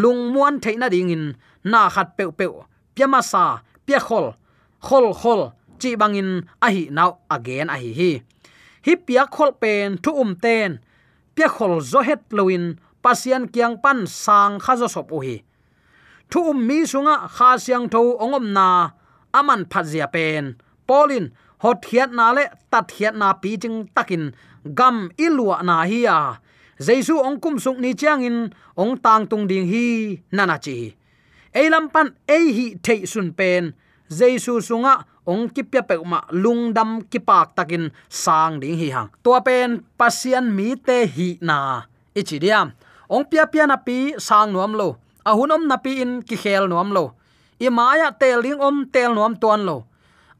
Lung 0.00 0.22
muan 0.34 0.54
theina 0.62 0.86
ding 0.94 1.14
in, 1.14 1.24
na 1.70 1.80
khat 1.94 2.08
pe 2.16 2.24
pe 2.38 2.46
pyama 2.94 3.20
sa 3.32 3.44
pya 3.86 3.98
khol. 4.06 4.26
Khol 4.86 5.06
khol, 5.20 5.40
chi 5.80 5.90
bangin 6.00 6.30
ahi 6.66 6.82
now 6.96 7.10
again 7.36 7.68
ahi 7.74 7.90
hi 7.98 8.10
hi. 8.10 8.10
Hi 8.86 8.92
pia 9.06 9.22
khol 9.34 9.50
pen 9.62 9.88
thu 10.02 10.10
um 10.22 10.32
ten 10.44 10.70
pia 11.38 11.46
khol 11.46 11.78
zo 11.90 12.00
het 12.02 12.22
loin 12.34 12.64
pasian 13.02 13.44
kiang 13.54 13.76
pan 13.82 13.98
sang 14.22 14.58
kha 14.64 14.74
zo 14.80 14.86
sop 14.94 15.08
uhi. 15.16 15.36
Thu 16.30 16.40
um 16.50 16.58
mi 16.68 16.78
sunga 16.92 17.14
kha 17.36 17.48
siang 17.64 17.86
tho 17.92 18.00
ongom 18.24 18.46
na 18.56 18.68
aman 19.38 19.62
phazia 19.70 20.06
pen. 20.14 20.44
Polin 20.88 21.26
hot 21.62 21.80
hiat 21.88 22.10
na 22.18 22.26
le, 22.36 22.44
tat 22.72 22.86
hiat 22.96 23.14
na 23.20 23.28
pi 23.42 23.50
jing 23.62 23.78
takin 23.94 24.24
gam 24.78 24.96
ilua 25.24 25.56
na 25.68 25.76
hi 25.90 26.00
ya. 26.08 26.18
Jaisu 26.86 27.14
ongkum 27.28 27.54
sung 27.62 27.78
suk 27.78 27.82
ni 27.82 27.90
chang 28.00 28.22
in, 28.28 28.38
ong 28.82 28.94
tang 29.04 29.24
tung 29.30 29.46
ding 29.50 29.66
hi 29.72 29.86
nana 30.36 30.56
chi. 30.64 30.76
Eilam 31.60 31.86
pan 31.94 32.08
ei 32.36 32.46
hi 32.56 32.66
thei 32.84 33.00
sun 33.12 33.28
pen. 33.38 33.64
Jaisu 34.18 34.54
sunga 34.68 34.94
ong 35.28 35.52
ki 35.52 35.62
pya 35.68 35.84
pe 35.84 36.00
ma 36.00 36.24
lungdam 36.32 37.04
ki 37.04 37.20
pak 37.20 37.52
takin 37.52 37.92
sang 38.08 38.56
ding 38.64 38.80
hi 38.80 38.88
hang. 38.96 39.12
To 39.20 39.36
pen 39.44 39.84
pasian 40.00 40.48
mi 40.56 40.72
te 40.80 41.04
hi 41.04 41.36
na. 41.44 41.84
Ichidiam 42.16 42.72
ong 43.12 43.28
pia 43.28 43.44
pia 43.52 43.68
na 43.68 43.76
pi 43.76 44.16
sang 44.16 44.56
nuam 44.56 44.72
lo. 44.72 44.96
A 45.28 45.36
hunom 45.36 45.68
na 45.68 45.76
pi 45.76 46.00
in 46.00 46.24
ki 46.24 46.36
khel 46.42 46.64
nuam 46.72 46.88
lo. 46.96 47.04
I 47.60 47.68
maya 47.68 48.08
tel 48.20 48.40
ding 48.40 48.56
om 48.56 48.88
tel 48.88 49.12
nuam 49.12 49.36
tuan 49.36 49.68
lo. 49.68 49.84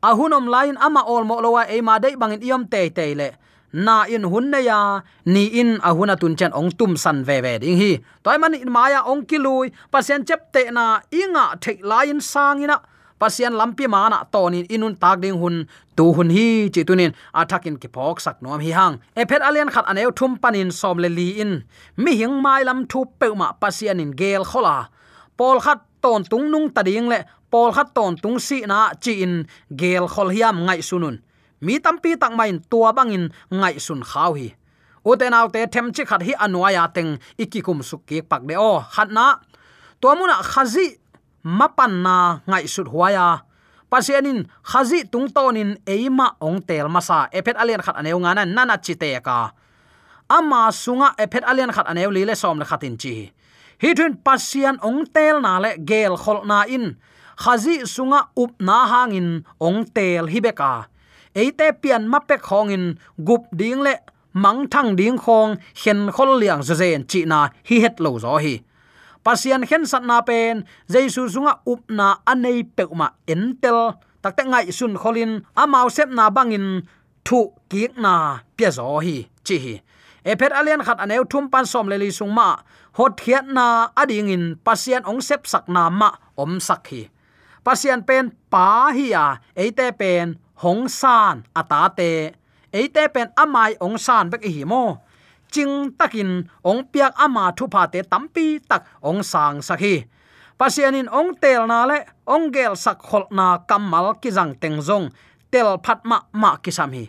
A 0.00 0.16
hunom 0.16 0.48
lain 0.48 0.80
ama 0.80 1.04
ol 1.04 1.28
mo 1.28 1.36
lo 1.44 1.60
wa 1.60 1.62
e 1.68 1.84
ma 1.84 2.00
dei 2.00 2.16
bangin 2.16 2.40
iom 2.48 2.64
te 2.72 2.88
te 2.88 3.12
le. 3.20 3.28
Na 3.68 4.08
in 4.08 4.24
hun 4.24 4.48
ne 4.48 4.64
ya, 4.64 5.04
ni 5.28 5.60
in 5.60 5.76
a 5.84 5.92
huna 5.92 6.16
tun 6.16 6.32
chen 6.38 6.52
ong 6.56 6.72
tum 6.78 6.96
san 6.96 7.20
ve 7.28 7.36
ve 7.44 7.58
ding 7.60 7.76
hi. 7.76 8.00
Toy 8.24 8.38
man 8.40 8.56
in 8.56 8.72
maya 8.72 9.04
ong 9.04 9.28
ki 9.28 9.36
lui, 9.36 9.68
pasien 9.92 10.24
chep 10.24 10.48
te 10.54 10.70
na 10.72 11.04
inga 11.12 11.44
thek 11.60 11.84
lain 11.84 12.20
sang 12.20 12.64
ina 12.64 12.80
pasian 13.20 13.54
lampi 13.60 13.86
mana 13.88 14.24
tonin 14.32 14.66
inun 14.70 14.94
takding 15.02 15.38
hun, 15.42 15.66
tu 15.96 16.12
hun 16.16 16.30
hi 16.30 16.70
chi 16.74 16.82
tunin 16.88 17.12
athakin 17.34 17.76
ki 17.82 17.88
phok 17.94 18.20
sak 18.24 18.42
nom 18.42 18.60
hi 18.60 18.70
hang. 18.78 19.00
Ephet 19.16 19.42
alian 19.42 19.70
khat 19.74 19.84
aneu 19.90 20.10
thum 20.18 20.38
panin 20.42 20.70
som 20.70 20.98
le 20.98 21.08
li 21.08 21.28
in. 21.42 21.52
Mi 21.96 22.12
hing 22.20 22.42
mai 22.42 22.62
lam 22.68 22.86
thu 22.90 23.04
pe 23.20 23.28
ma 23.40 23.52
pasian 23.52 24.00
in 24.00 24.12
gel 24.20 24.44
khola. 24.50 24.88
Pol 25.36 25.60
khat 25.60 25.80
ton 26.02 26.22
tung 26.30 26.50
nung 26.52 26.68
tading 26.74 27.08
le. 27.12 27.18
Pol 27.50 27.72
khat 27.76 27.88
ton 27.94 28.16
tung 28.22 28.38
si 28.38 28.60
na 28.70 28.92
chi 29.02 29.12
in 29.24 29.46
gel 29.80 30.06
khol 30.12 30.30
hiam 30.34 30.56
ngai 30.66 30.80
sunun. 30.88 31.16
Mi 31.60 31.78
tampi 31.84 32.14
tak 32.20 32.32
main 32.38 32.62
tua 32.70 32.92
bangin 32.92 33.24
ngai 33.50 33.76
sun 33.86 34.02
khaw 34.10 34.32
hi. 34.38 34.48
Uten 35.04 35.34
autte 35.38 35.60
them 35.72 35.92
chi 35.94 36.02
khat 36.04 36.22
hi 36.22 36.32
anwaya 36.44 36.84
teng. 36.94 37.18
Ikikum 37.42 37.82
suk 37.82 38.06
ki 38.06 38.22
pak 38.22 38.42
de 38.48 38.54
o. 38.54 38.80
Khat 38.94 39.10
na. 39.10 39.26
To 40.00 40.14
muna 40.14 40.38
khazi 40.42 40.86
mapan 41.42 42.02
na 42.02 42.40
ngai 42.46 42.66
sut 42.68 42.88
huaya. 42.88 43.44
Pasianin 43.90 44.44
khazi 44.62 45.08
tung 45.08 45.28
tonin 45.32 45.76
eima 45.86 46.36
ong 46.40 46.60
tel 46.62 46.88
masa. 46.88 47.28
Epet 47.32 47.56
alian 47.56 47.82
khat 47.82 47.96
aneu 47.96 48.18
ngana 48.20 48.44
nana 48.44 48.76
chite 48.76 49.16
ka 49.24 49.52
ama 50.28 50.68
sunga 50.72 51.16
ephet 51.16 51.44
alian 51.44 51.72
khat 51.72 51.88
aneu 51.88 52.12
lile 52.12 52.36
som 52.36 52.58
le 52.58 52.64
khatin 52.64 52.96
chi. 53.00 53.32
Hi 53.82 53.94
thun 53.96 54.14
pasian 54.24 54.76
ong 54.84 55.08
tel 55.14 55.40
na 55.40 55.58
le 55.58 55.70
gel 55.88 56.16
khol 56.16 56.44
na 56.44 56.62
in. 56.68 56.96
Khazi 57.42 57.86
sunga 57.94 58.20
up 58.36 58.52
na 58.60 58.86
hangin 58.86 59.44
ong 59.60 59.84
tel 59.96 60.26
hibeka. 60.28 60.86
Eite 61.34 61.66
pian 61.80 62.04
mape 62.12 62.36
khongin 62.48 62.98
gup 63.26 63.44
ding 63.56 63.80
le 63.86 63.94
mang 64.32 64.68
thang 64.72 64.96
ding 64.96 65.18
khong 65.24 65.56
hen 65.82 66.10
khol 66.12 66.30
liang 66.40 66.62
zen 66.62 67.02
chi 67.10 67.24
na 67.24 67.48
hi 67.68 67.76
het 67.84 68.00
lo 68.00 68.18
zo 68.18 68.36
hi 68.44 68.54
pasian 69.24 69.62
hen 69.68 69.84
sat 69.86 70.02
na 70.04 70.20
pen, 70.22 70.64
jaisu 70.92 71.28
sunga 71.28 71.60
up 71.66 71.80
na 71.88 72.20
anei 72.26 72.64
peuma 72.64 73.14
entel 73.26 73.98
takte 74.22 74.42
ngai 74.44 74.70
sun 74.74 74.94
kholin 74.98 75.32
amau 75.54 75.88
sep 75.90 76.08
na 76.10 76.30
bangin, 76.30 76.86
thu 77.26 77.54
kiek 77.70 77.92
na 77.98 78.44
pia 78.56 78.70
hi, 79.04 79.16
chi 79.46 79.56
hi. 79.64 79.74
Ephet 80.24 80.52
alian 80.52 80.82
khat 80.86 80.98
aneu 80.98 81.24
thum 81.30 81.48
pan 81.52 81.64
som 81.64 81.88
le 81.88 81.96
li 81.98 82.10
sung 82.10 82.34
ma, 82.38 82.56
hot 82.98 83.12
khiat 83.22 83.46
na 83.46 83.88
ading 83.96 84.28
in 84.28 84.44
pasian 84.66 85.06
ong 85.10 85.20
sep 85.22 85.46
sak 85.46 85.64
na 85.68 85.88
ma 85.90 86.10
om 86.36 86.60
sak 86.60 86.82
hi. 86.90 87.02
Pasian 87.64 88.00
pen 88.08 88.32
pa 88.52 88.90
hi 88.96 89.14
ya 89.14 89.38
eite 89.56 89.86
pen 90.00 90.36
hong 90.62 90.88
san 90.88 91.44
ata 91.54 91.88
te. 91.98 92.34
Eite 92.72 93.04
pen 93.14 93.28
amai 93.42 93.72
ong 93.80 93.96
san 93.96 94.30
bek 94.32 94.42
hi 94.44 94.64
mo 94.64 94.84
ching 95.54 95.92
takin 95.98 96.30
ong 96.64 96.80
piak 96.92 97.12
ama 97.24 97.44
thu 97.56 97.64
pha 97.72 97.82
te 97.92 98.00
tampi 98.12 98.46
tak 98.68 98.82
ong 99.08 99.22
sang 99.22 99.58
sakhi. 99.68 100.04
Pasianin 100.58 101.08
ong 101.18 101.38
tel 101.42 101.66
na 101.70 101.86
le 101.90 101.98
ong 102.26 102.50
gel 102.54 102.74
sak 102.84 102.98
khol 102.98 103.24
na 103.30 103.46
kamal 103.68 104.06
ki 104.22 104.30
jang 104.36 104.52
teng 104.62 104.78
zong, 104.88 105.06
tel 105.52 105.78
phat 105.84 106.00
ma 106.04 106.18
ma 106.32 106.50
ki 106.62 106.70
sam 106.70 106.92
hi. 106.96 107.04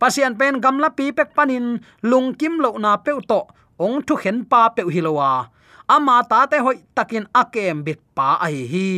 Pasian 0.00 0.38
pen 0.38 0.62
gamla 0.62 0.88
pi 0.98 1.10
pek 1.10 1.34
panin 1.36 1.78
lung 2.10 2.34
kim 2.38 2.54
lo 2.62 2.70
na 2.78 2.96
pe 3.04 3.12
to 3.30 3.40
ong 3.78 4.02
thu 4.06 4.14
khen 4.22 4.46
pa 4.50 4.70
pe 4.74 4.82
hilowa 4.94 5.30
ama 5.88 6.16
ta 6.30 6.46
te 6.50 6.58
hoi 6.60 6.78
takin 6.96 7.24
akem 7.40 7.82
bit 7.86 8.00
pa 8.16 8.36
ai 8.44 8.68
hi 8.72 8.88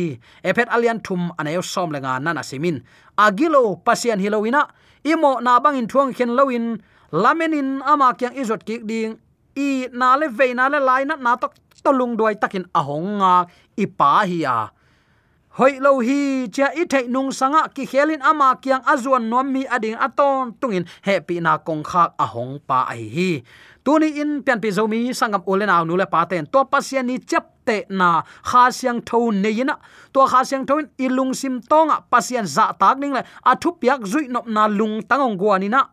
ephet 0.43 0.67
alian 0.75 0.99
thum 1.05 1.31
aneu 1.39 1.63
som 1.63 1.89
lenga 1.93 2.19
nana 2.19 2.43
simin. 2.43 2.77
Agilo 3.17 3.79
pasian 3.85 4.19
hilowina 4.23 4.61
imo 5.11 5.39
na 5.45 5.59
bangin 5.63 5.87
thuang 5.91 6.11
khen 6.17 6.31
loin 6.37 6.65
lamenin 7.11 7.83
ama 7.83 8.15
kyang 8.15 8.35
izot 8.35 8.63
ki 8.63 8.81
ding. 8.87 9.19
I 9.55 9.91
na 9.91 10.15
le 10.15 10.31
ve 10.31 10.55
na 10.55 10.71
le 10.71 10.79
lai 10.79 11.03
na 11.03 11.19
na 11.19 11.35
to 11.35 11.51
tolung 11.83 12.15
duai 12.15 12.39
takin 12.39 12.63
ahonga 12.71 13.51
ipa 13.75 14.23
hi 14.23 14.47
a. 14.47 14.71
Hoi 15.59 15.83
lo 15.83 15.99
hi 15.99 16.47
cha 16.47 16.71
i 16.71 16.87
thei 16.87 17.11
nung 17.11 17.35
sanga 17.35 17.67
ki 17.67 17.83
khelin 17.83 18.23
ama 18.23 18.55
kyang 18.63 18.79
azuan 18.87 19.27
nom 19.27 19.43
mi 19.43 19.67
ading 19.67 19.99
aton 19.99 20.55
tungin 20.55 20.87
happy 21.03 21.43
na 21.43 21.59
kong 21.59 21.83
khak 21.83 22.15
ahong 22.15 22.63
pa 22.63 22.87
ai 22.87 23.03
hi. 23.11 23.31
Tuni 23.83 24.21
in 24.21 24.39
pian 24.45 24.61
pi 24.63 24.71
zomi 24.71 25.11
sangam 25.11 25.43
ulen 25.43 25.67
nu 25.87 25.99
le 25.99 26.05
paten 26.07 26.47
to 26.47 26.63
pasian 26.71 27.05
ni 27.11 27.19
chap 27.19 27.51
te 27.65 27.83
na 27.89 28.23
kha 28.49 28.71
siang 28.71 29.01
tho 29.03 29.31
neina 29.43 29.75
to 30.13 30.23
kha 30.31 30.47
siang 30.47 30.63
tho 30.65 30.79
ilung 30.95 31.33
sim 31.33 31.59
tonga 31.59 31.99
pasian 32.11 32.45
za 32.47 32.71
tak 32.79 32.95
ning 33.01 33.11
le 33.11 33.21
athu 33.43 33.75
piak 33.81 34.07
zui 34.07 34.31
nop 34.31 34.47
na 34.47 34.67
lung 34.67 35.03
tangong 35.03 35.35
guanina 35.35 35.89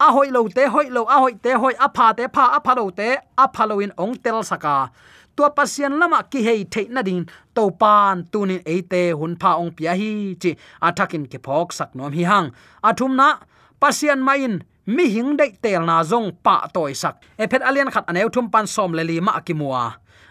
a 0.00 0.12
hoi 0.12 0.30
lo 0.30 0.48
te 0.48 0.64
hoi 0.66 0.88
lo 0.90 1.02
a 1.04 1.16
hoi 1.22 1.34
te 1.42 1.52
hoi 1.62 1.74
a 1.78 1.88
pha 1.96 2.12
te 2.18 2.24
pha 2.34 2.44
a 2.56 2.60
pha 2.64 2.72
lo 2.78 2.90
te 2.90 3.08
a 3.42 3.46
pha 3.54 3.64
lo 3.66 3.78
in 3.80 3.92
ong 3.98 4.14
tel 4.22 4.42
saka. 4.50 4.90
Tua 5.36 5.50
pasian 5.50 5.98
lama 6.00 6.22
ki 6.30 6.42
hei 6.42 6.64
the 6.64 6.82
na 6.90 7.02
din, 7.02 7.26
to 7.54 7.70
pan 7.70 8.24
tunin 8.32 8.62
eite 8.64 9.12
hun 9.18 9.36
pha 9.36 9.50
ong 9.60 9.72
pia 9.76 9.92
hi 10.00 10.36
chi. 10.42 10.56
Athakin 10.82 11.26
ke 11.30 11.38
phok 11.38 11.72
sak 11.72 11.94
nom 11.94 12.12
hi 12.12 12.22
hang. 12.22 12.50
Athum 12.82 13.16
na, 13.16 13.38
pasian 13.80 14.20
main 14.22 14.62
mi 14.86 15.04
hing 15.14 15.36
dei 15.36 15.52
tel 15.62 15.82
na 15.86 16.02
zong 16.02 16.30
pa 16.44 16.66
toy 16.74 16.92
sak. 16.94 17.14
Ephet 17.38 17.62
alian 17.62 17.90
khat 17.90 18.04
aneu 18.10 18.28
thum 18.34 18.50
pan 18.50 18.66
som 18.66 18.92
le 18.92 19.02
li 19.04 19.20
ma 19.20 19.40
ki 19.40 19.54
muwa 19.54 19.84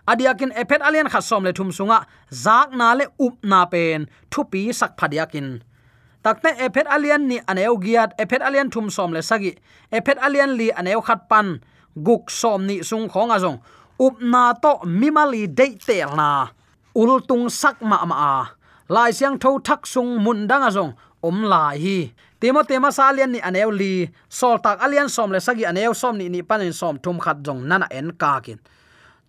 adiakin 0.08 0.56
ephet 0.56 0.82
alian 0.82 1.12
khat 1.12 1.23
som 1.23 1.43
le 1.43 1.51
thum 1.51 1.69
sunga, 1.71 2.08
zak 2.32 2.71
na 2.71 2.93
le 2.93 3.06
up 3.19 3.36
na 3.43 3.65
pen 3.65 4.08
thupi 4.32 4.73
sak 4.73 4.95
phadiakin 4.99 5.60
takte 6.27 6.51
ephet 6.59 6.87
alian 6.91 7.23
ni 7.23 7.39
aneu 7.47 7.79
giat, 7.79 8.11
ephet 8.19 8.43
alian 8.43 8.67
thum 8.67 8.91
som 8.91 9.15
le 9.15 9.23
sagi. 9.23 9.55
Ephet 9.95 10.19
alian 10.19 10.59
li 10.59 10.67
aneu 10.75 10.99
khat 10.99 11.31
pan, 11.31 11.63
guk 11.95 12.27
som 12.27 12.67
ni 12.67 12.83
sung 12.83 13.07
khong 13.07 13.31
azong 13.31 13.63
up 13.95 14.19
na 14.19 14.51
to 14.63 14.83
mimali 14.83 15.47
dei 15.47 15.79
tel 15.79 16.11
na. 16.19 16.51
Ul 16.99 17.23
tung 17.29 17.47
sak 17.47 17.79
ma 17.81 18.03
ma 18.03 18.15
a. 18.15 18.35
Lai 18.91 19.11
siang 19.15 19.39
tho 19.39 19.55
thak 19.67 19.87
sung 19.87 20.19
mun 20.23 20.47
dang 20.51 20.67
azong 20.67 20.91
om 21.23 21.37
lai 21.47 21.77
hi. 21.79 21.97
Tema 22.39 22.61
tema 22.67 22.91
alien 22.91 23.31
ni 23.31 23.39
aneu 23.39 23.71
li, 23.71 24.09
sol 24.29 24.59
tak 24.59 24.83
alian 24.83 25.09
som 25.09 25.31
le 25.31 25.39
sagi 25.39 25.63
aneu 25.63 25.93
som 25.95 26.17
ni 26.17 26.27
ni 26.29 26.41
panin 26.43 26.73
som 26.73 26.99
thum 26.99 27.17
khat 27.23 27.37
jong 27.45 27.63
nana 27.69 27.87
en 27.89 28.11
ka 28.11 28.39
kin. 28.43 28.59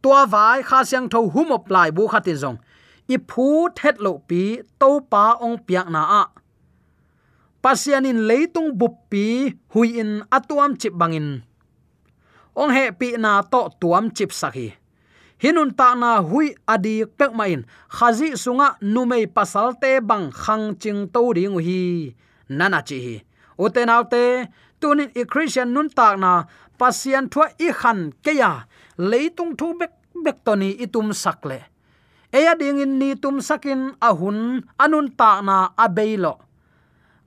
Tua 0.02 0.26
vai 0.26 0.62
kha 0.62 0.82
siang 0.84 1.06
tho 1.08 1.30
hum 1.34 1.54
op 1.56 1.70
lai 1.70 1.90
bu 1.90 2.10
khatin 2.12 2.36
jong 2.42 2.58
i 3.08 3.16
phu 3.30 3.46
thet 3.78 3.96
lo 4.04 4.12
pi, 4.28 4.42
to 4.80 5.00
pa 5.12 5.24
ong 5.40 5.56
piak 5.66 5.88
na 5.94 6.02
a 6.20 6.22
pasianin 7.68 8.24
leitung 8.24 8.72
buppi 8.80 9.52
huiin 9.76 10.24
atuam 10.32 10.72
chip 10.80 10.96
bangin. 10.96 11.44
Ong 12.56 12.72
he 12.72 12.88
pi 12.96 13.20
na 13.20 13.44
to 13.44 13.68
tuam 13.76 14.08
chip 14.16 14.32
saki. 14.32 14.72
hinun 15.36 15.76
ta 15.76 15.92
na 15.92 16.24
hui 16.24 16.56
adi 16.64 17.04
pek 17.04 17.36
main. 17.36 17.68
Khazi 17.92 18.40
sunga 18.40 18.80
numei 18.80 19.28
pasalte 19.28 20.00
bang 20.00 20.32
khang 20.32 20.80
ching 20.80 21.12
to 21.12 21.22
ding 21.36 21.60
hi. 21.60 22.16
Nana 22.48 22.80
chi 22.88 22.98
hi. 23.04 23.16
Uten 23.60 23.92
autte 23.92 24.48
tunin 24.80 25.12
i 25.20 25.22
christian 25.28 25.68
nun 25.74 25.92
tak 25.92 26.16
na 26.16 26.48
pasian 26.80 27.28
thwa 27.28 27.52
i 27.66 27.68
khan 27.80 28.16
keya 28.24 28.64
leitung 29.10 29.52
thu 29.58 29.76
bek 29.80 29.92
bek 30.24 30.36
toni 30.40 30.72
itum 30.84 31.12
sakle 31.12 31.58
eya 32.32 32.52
ding 32.60 32.80
in 32.80 32.92
ni 33.00 33.12
tum 33.22 33.36
sakin 33.48 33.92
ahun 34.08 34.38
anun 34.84 35.06
ta 35.18 35.30
na 35.48 35.56
abeilo 35.84 36.47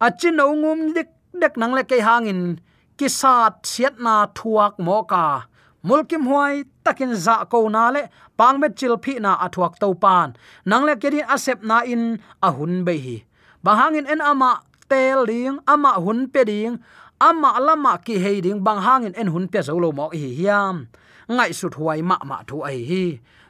achin 0.01 0.41
ngum 0.41 0.97
dik 0.97 1.09
dek 1.41 1.53
nang 1.61 1.73
le 1.77 1.83
ke 1.85 2.01
hangin. 2.01 2.57
Kisat 2.97 3.65
siat 3.65 3.95
na 4.01 4.25
thuak 4.37 4.81
mo 4.81 5.05
ka. 5.05 5.45
Mulkim 5.85 6.25
huai 6.29 6.65
takin 6.85 7.13
za 7.15 7.45
ko 7.45 7.69
na 7.69 7.93
le. 7.93 8.09
Pangmet 8.37 8.73
chil 8.77 8.97
phi 8.97 9.21
na 9.21 9.37
athuak 9.45 9.77
to 9.81 9.93
pan. 9.93 10.33
Nang 10.65 10.83
le 10.85 10.93
kedin 10.97 11.25
asep 11.29 11.61
na 11.61 11.85
in 11.85 12.17
ahun 12.41 12.83
be 12.85 12.93
hi. 13.05 13.17
Bahangin 13.65 14.09
en 14.09 14.21
ama 14.21 14.65
tel 14.89 15.25
ding 15.29 15.61
ama 15.69 16.01
hun 16.01 16.25
pe 16.33 16.41
ding, 16.49 16.81
ama 17.21 17.61
lama 17.61 18.01
ki 18.05 18.17
he 18.17 18.41
ding. 18.41 18.59
Bang 18.65 18.81
hangin 18.81 19.13
en 19.13 19.29
hun 19.33 19.45
pe 19.47 19.61
zo 19.61 19.77
lo 19.77 19.89
mo 19.93 20.09
hi 20.09 20.33
hiam. 20.37 20.89
Ngai 21.29 21.53
sut 21.53 21.77
huai 21.77 22.01
ma 22.01 22.17
ma 22.25 22.41
thu 22.49 22.65
ai 22.65 22.81
hi. 22.89 23.05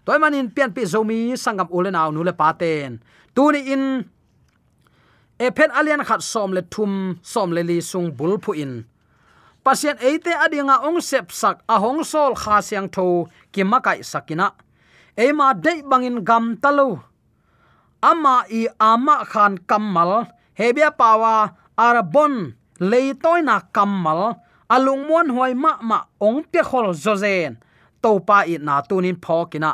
Toy 0.06 0.18
manin 0.18 0.50
pian 0.56 0.72
pi 0.76 0.84
zomi 0.84 1.38
sangam 1.44 1.70
ulen 1.72 1.96
aw 1.96 2.10
nu 2.12 2.22
le 2.28 2.34
paten 2.34 3.00
tu 3.36 3.52
ni 3.54 3.62
in 3.74 3.84
e 5.46 5.48
phen 5.58 5.72
alian 5.80 6.04
khat 6.08 6.22
som 6.32 6.50
le 6.54 6.62
thum, 6.74 6.94
som 7.34 7.50
le 7.56 7.62
li 7.70 7.78
sung 7.92 8.10
bul 8.18 8.34
phu 8.44 8.52
in. 8.64 8.74
Pasien 9.66 9.98
eite 10.08 10.34
adinga 10.44 10.76
ong 10.88 11.02
sep 11.10 11.28
sak 11.42 11.58
a 11.74 11.76
hong 11.84 12.02
sol 12.12 12.34
kha 12.42 12.56
siang 12.68 12.90
tho, 12.96 13.08
ki 13.54 13.62
makai 13.72 14.00
sakina. 14.12 14.48
Ema 15.26 15.48
dei 15.64 15.80
bangin 15.90 16.18
gam 16.28 16.46
talo. 16.62 16.88
Ama 18.10 18.36
i 18.60 18.62
ama 18.80 19.16
khan 19.32 19.54
kamal 19.70 20.12
hebia 20.60 20.90
pawa 21.00 21.34
arbon 21.78 22.34
leitoina 22.90 23.56
kamal 23.76 24.22
alung 24.76 25.04
mon 25.08 25.28
hoi 25.36 25.54
ma 25.64 25.72
ma 25.90 26.00
ong 26.28 26.40
pe 26.52 26.62
khol 26.70 26.88
zozen. 27.04 27.58
Topa 28.02 28.38
i 28.54 28.56
na 28.58 28.82
tunin 28.90 29.18
phokina. 29.24 29.72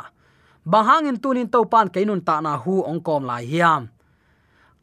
Bahangin 0.70 1.20
tunin 1.22 1.48
topan 1.52 1.88
keinun 1.94 2.24
ta 2.26 2.40
na 2.44 2.52
hu 2.62 2.74
ong 2.90 3.00
kom 3.06 3.24
lai 3.24 3.44
hiam 3.52 3.88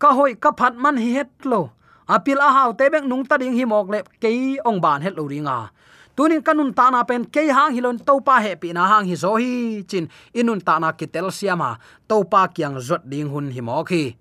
ka 0.02 0.10
hoi 0.18 0.34
ka 0.36 0.52
phat 0.58 0.76
man 0.76 0.98
hi 0.98 1.10
het 1.18 1.32
lo. 1.46 1.72
Apil 2.06 2.38
a 2.38 2.50
haw 2.56 2.70
te 2.78 2.86
bek 2.94 3.06
nung 3.10 3.26
ta 3.26 3.38
ding 3.42 3.56
hi 3.58 3.66
mok 3.66 3.88
le 3.94 4.00
ke 4.22 4.30
ong 4.62 4.80
ban 4.84 5.02
het 5.02 5.18
lo 5.18 5.26
ringa. 5.26 5.72
Tunin 6.16 6.40
kanun 6.40 6.72
ta 6.72 6.88
na 6.94 7.04
pen 7.04 7.28
ke 7.28 7.52
hang 7.52 7.76
hilon 7.76 8.00
to 8.00 8.24
pa 8.24 8.40
he 8.40 8.56
pi 8.56 8.72
na 8.72 8.88
hang 8.88 9.06
hi 9.10 9.16
zo 9.16 9.36
hi 9.36 9.84
chin. 9.84 10.08
Inun 10.32 10.62
ta 10.64 10.80
na 10.80 10.96
ki 10.96 11.08
kitel 11.08 11.28
siama 11.28 11.76
to 12.08 12.24
pa 12.24 12.48
kyang 12.48 12.80
zot 12.80 13.04
ding 13.04 13.28
hun 13.28 13.52
hi 13.52 13.62
mok 13.62 13.90
hi. 13.92 14.16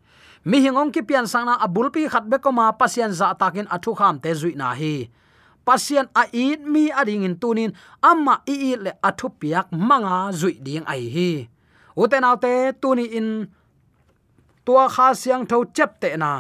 Mi 0.45 0.61
hing 0.61 0.77
ong 0.77 0.91
ki 0.93 1.07
pian 1.07 1.25
sang 1.31 1.47
na 1.47 1.55
abul 1.63 1.89
pi 1.95 2.09
khat 2.11 2.27
be 2.27 2.37
ko 2.43 2.51
ma 2.53 2.73
pasian 2.75 3.13
za 3.15 3.33
takin 3.39 3.71
athu 3.71 3.95
kham 3.95 4.19
te 4.19 4.35
zui 4.35 4.59
na 4.59 4.75
hi. 4.75 5.09
Pasien 5.65 6.05
a 6.13 6.29
it 6.29 6.61
mi 6.61 6.93
a 6.93 7.01
ding 7.09 7.25
in 7.25 7.41
tunin, 7.41 7.73
amma 8.05 8.45
i 8.45 8.55
i 8.69 8.77
le 8.77 8.93
athu 9.01 9.33
piak 9.33 9.73
manga 9.73 10.29
zui 10.37 10.61
ding 10.61 10.85
ai 10.85 11.09
hi. 11.09 11.49
Uten 11.97 12.27
autte 12.27 12.77
tuni 12.83 13.07
in 13.17 13.49
tua 14.65 14.89
kha 14.89 15.15
siang 15.15 15.47
tho 15.47 15.65
chep 15.77 16.01
te 16.01 16.17
na. 16.17 16.33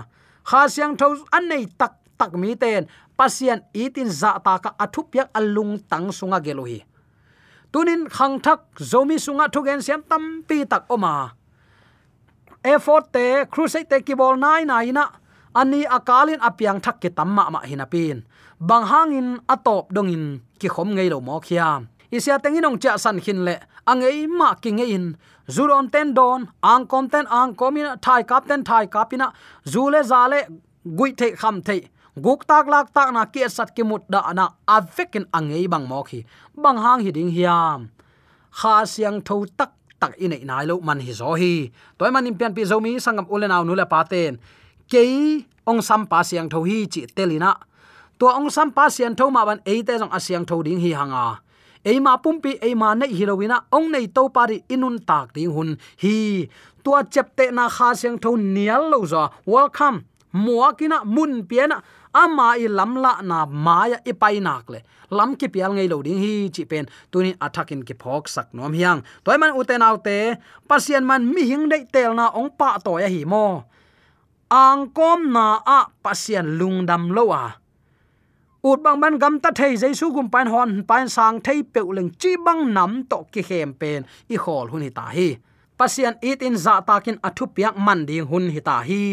Kha 0.44 0.68
siang 0.68 0.96
tho 0.96 1.06
an 1.36 1.48
nei 1.48 1.64
tak 1.78 1.92
tak 2.18 2.32
mi 2.40 2.54
ten 2.54 2.86
pasian 3.18 3.60
itin 3.72 4.10
za 4.20 4.38
ta 4.44 4.58
ka 4.64 4.70
athup 4.84 5.14
yak 5.14 5.28
alung 5.38 5.78
tang 5.90 6.08
sunga 6.18 6.40
gelohi 6.46 6.80
tunin 7.74 8.06
khang 8.06 8.38
thak 8.38 8.60
zomi 8.78 9.18
sunga 9.18 9.50
thugen 9.50 9.82
siam 9.82 10.00
tam 10.10 10.46
pi 10.46 10.62
tak 10.62 10.86
oma. 10.94 11.34
Effort 12.62 13.10
te, 13.12 13.26
crusade 13.52 13.90
te 13.90 13.96
ki 14.06 14.14
bol 14.14 14.38
nai 14.38 14.62
nai 14.70 14.94
na 14.94 15.04
ani 15.60 15.80
akalin 15.96 16.38
apiang 16.38 16.78
thak 16.84 16.96
ki 17.02 17.10
tamma 17.18 17.50
ma 17.50 17.60
hinapin 17.70 18.22
bang 18.68 18.84
hangin 18.90 19.28
atop 19.54 19.90
dongin 19.94 20.24
ki 20.60 20.68
khom 20.74 20.94
ngei 20.94 21.10
lo 21.10 21.18
mo 21.26 21.42
khiam 21.46 21.80
isia 22.14 22.38
tenginong 22.38 22.78
cha 22.82 22.96
san 22.96 23.18
khin 23.24 23.44
le. 23.46 23.56
Angei 23.90 24.26
ma 24.38 24.54
ki 24.54 24.70
e 24.84 24.86
in. 24.94 25.06
Zuron 25.54 25.90
ten 25.92 26.14
don, 26.14 26.48
ang 26.62 26.86
kom 26.86 27.08
ten, 27.12 27.26
ang 27.28 27.54
komina 27.54 28.00
thai 28.00 28.22
kap 28.22 28.46
ten, 28.48 28.64
thai 28.64 28.86
kapina 28.86 29.26
zule 29.66 30.00
zale 30.10 30.40
gui 30.96 31.12
the 31.12 31.32
kham 31.32 31.60
the 31.60 31.84
guk 32.24 32.46
tak 32.46 32.66
lak 32.66 32.94
tak 32.94 33.12
na 33.12 33.26
ki 33.26 33.48
sat 33.48 33.74
ki 33.76 33.82
mut 33.82 34.02
da 34.08 34.32
na. 34.32 34.48
Avekin 34.68 35.26
angei 35.36 35.68
bang 35.68 35.86
mo 35.90 36.02
khi 36.02 36.24
bang 36.56 36.78
hang 36.78 37.00
hi 37.04 37.10
ding 37.10 37.30
hiam. 37.36 37.90
Kha 38.58 38.86
siang 38.86 39.20
tho 39.20 39.44
tak 39.58 39.72
tak 40.00 40.16
in 40.16 40.32
nai 40.46 40.64
lo 40.64 40.80
man 40.80 41.00
hi 41.00 41.12
zo 41.12 41.34
hi. 41.36 41.68
Toy 41.98 42.10
man 42.10 42.26
im 42.26 42.34
pian 42.38 42.54
pi 42.56 42.64
zo 42.64 42.80
mi, 42.80 42.96
sangam 42.96 43.26
ulenaw 43.28 43.62
nu 43.66 43.74
le 43.74 43.84
paten 43.84 44.38
ke 44.90 45.02
ong 45.66 45.80
sam 45.82 46.06
pa 46.06 46.22
siang 46.22 46.48
tho 46.48 46.64
hi 46.64 46.86
chi 46.92 47.02
telina 47.16 47.52
to 48.18 48.26
ong 48.28 48.48
sam 48.52 48.72
pa 48.72 48.88
siang 48.88 49.16
tho 49.16 49.28
ma 49.28 49.44
ban 49.44 49.60
e 49.64 49.82
te 49.82 49.92
jong 50.00 50.12
asiang 50.12 50.44
tho 50.48 50.62
ding 50.62 50.80
hi 50.80 50.92
hanga 50.96 51.43
eima 51.84 52.18
pumpi, 52.18 52.58
eima 52.60 52.94
nei 52.94 53.12
hilowina 53.12 53.60
ong 53.72 53.92
nei 53.92 54.06
to 54.08 54.28
pari 54.28 54.64
inun 54.68 54.98
tak 55.04 55.34
ding 55.34 55.52
hun. 55.52 55.76
Hi, 56.02 56.48
tua 56.82 57.04
chepte 57.04 57.52
na 57.52 57.68
kha 57.68 57.94
siang 57.94 58.18
tho 58.18 58.36
nial 58.36 58.90
lo 58.92 59.04
zo 59.06 59.28
welcome. 59.46 60.04
Muakina 60.34 61.04
mun 61.04 61.46
piana 61.46 61.78
ama 62.12 62.58
i 62.58 62.66
lamla 62.66 63.22
na 63.22 63.46
maya 63.46 63.98
i 64.06 64.12
pai 64.12 64.40
nak 64.40 64.66
le. 64.72 64.80
Lam 65.10 65.36
ki 65.38 65.46
pial 65.48 65.72
ngei 65.76 65.88
lo 65.88 66.02
ding 66.02 66.18
hi, 66.18 66.50
chi 66.54 66.64
pen. 66.64 66.88
Tuni 67.12 67.30
attackin 67.38 67.84
ki 67.86 67.94
phok 67.94 68.26
sak 68.28 68.48
nom 68.56 68.72
hiang. 68.72 69.04
Toy 69.24 69.38
man 69.38 69.54
uten 69.54 69.82
autte, 69.82 70.38
pasien 70.68 71.04
man 71.06 71.22
mi 71.34 71.46
hing 71.46 71.68
dei 71.70 71.84
tel 71.86 72.14
na 72.18 72.32
ong 72.34 72.50
pa 72.58 72.78
to 72.82 72.98
ya 72.98 73.06
hi 73.06 73.22
mo. 73.24 73.64
Ang 74.50 74.90
kom 74.90 75.30
na 75.32 75.62
a 75.66 75.80
pasien 76.02 76.58
lungdam 76.58 77.14
lo 77.14 77.30
a 77.30 77.63
ut 78.68 78.78
bang 78.84 79.00
ban 79.00 79.18
gam 79.22 79.34
ta 79.42 79.50
thei 79.58 79.72
jaisu 79.82 80.06
gum 80.14 80.28
pan 80.34 80.46
hon 80.52 80.70
pan 80.88 81.08
sang 81.08 81.40
thei 81.46 81.62
peuleng 81.74 82.10
chi 82.20 82.30
bang 82.46 82.62
nam 82.76 82.90
to 83.10 83.18
ki 83.32 83.42
hem 83.48 83.70
pen 83.80 84.00
i 84.34 84.36
khol 84.44 84.66
hun 84.72 84.82
hi 84.86 84.90
ta 84.98 85.06
hi. 85.16 85.28
Pasian 85.78 86.14
it 86.20 86.42
in 86.46 86.54
dạ 86.54 86.74
za 86.74 86.80
takin 86.88 87.16
athu 87.28 87.44
piak 87.54 87.74
man 87.86 88.06
ding 88.08 88.26
hun 88.30 88.44
hi 88.54 88.60
ta 88.68 88.76
hi. 88.88 89.04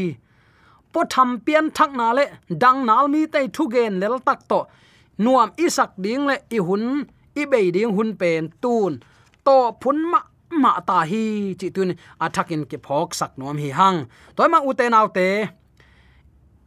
Po 0.94 1.04
tham 1.10 1.30
pian 1.46 1.66
thak 1.78 1.92
na 2.00 2.08
le 2.18 2.26
dang 2.62 2.80
nal 2.86 3.06
mi 3.14 3.22
tai 3.34 3.48
thu 3.56 3.64
gen 3.74 4.00
lel 4.02 4.16
tak 4.28 4.40
to 4.50 4.60
nuam 5.24 5.50
isak 5.66 5.92
ding 6.04 6.24
le 6.30 6.36
i 6.56 6.58
hun 6.68 6.84
i 7.42 7.44
be 7.52 7.60
ding 7.76 7.92
hun 7.96 8.10
pen 8.22 8.50
tun 8.62 8.92
to 9.46 9.56
phun 9.82 9.98
ma 10.12 10.20
ma 10.64 10.72
ta 10.88 10.98
hi 11.12 11.24
chi 11.60 11.68
tun 11.76 11.90
athakin 12.26 12.62
ke 12.70 12.78
phok 12.86 13.10
sak 13.20 13.32
nuam 13.40 13.58
hi 13.64 13.70
hang 13.80 13.98
toy 14.36 14.48
ma 14.54 14.60
uten 14.70 14.94
autte 15.00 15.28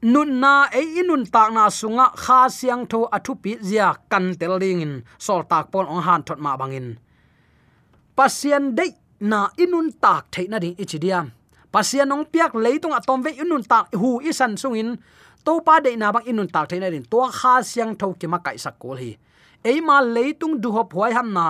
nun 0.04 0.36
na 0.36 0.68
e 0.68 1.00
inun 1.00 1.24
tak 1.24 1.48
na 1.56 1.72
sunga 1.72 2.12
kha 2.12 2.40
siang 2.52 2.84
tho 2.90 3.00
athu 3.16 3.32
pi 3.42 3.56
zia 3.68 3.88
kan 4.12 4.36
tel 4.40 4.60
ding 4.62 4.84
in. 4.84 4.94
Sol 5.24 5.42
tak 5.50 5.72
pon 5.72 5.88
ong 5.88 6.04
han 6.06 6.20
thot 6.26 6.38
ma 6.44 6.52
bangin 6.60 6.88
pasien 8.16 8.64
de 8.78 8.86
na 9.30 9.48
inun 9.62 9.88
tak 10.04 10.22
theina 10.32 10.60
ding 10.60 10.76
ichidiam 10.82 11.26
pasien 11.72 12.12
ong 12.14 12.24
piak 12.32 12.52
leitung 12.64 12.94
atom 12.98 13.24
ve 13.24 13.30
inun 13.42 13.64
tak 13.72 13.84
hu 14.00 14.20
isan 14.30 14.52
sungin 14.60 14.90
to 15.44 15.52
pa 15.66 15.80
de 15.84 15.90
na 15.96 16.12
bang 16.14 16.26
inun 16.30 16.48
tak 16.54 16.68
theina 16.68 16.92
din 16.92 17.04
to 17.12 17.18
kha 17.38 17.54
siang 17.70 17.92
tho 18.00 18.12
ki 18.20 18.26
ma 18.32 18.38
kai 18.44 18.58
sakol 18.64 18.96
hi. 19.02 19.12
Ei 19.64 19.80
ma 19.80 19.96
leitung 20.04 20.60
du 20.62 20.68
hop 20.76 20.92
huai 20.92 21.12
ham 21.16 21.32
na. 21.32 21.46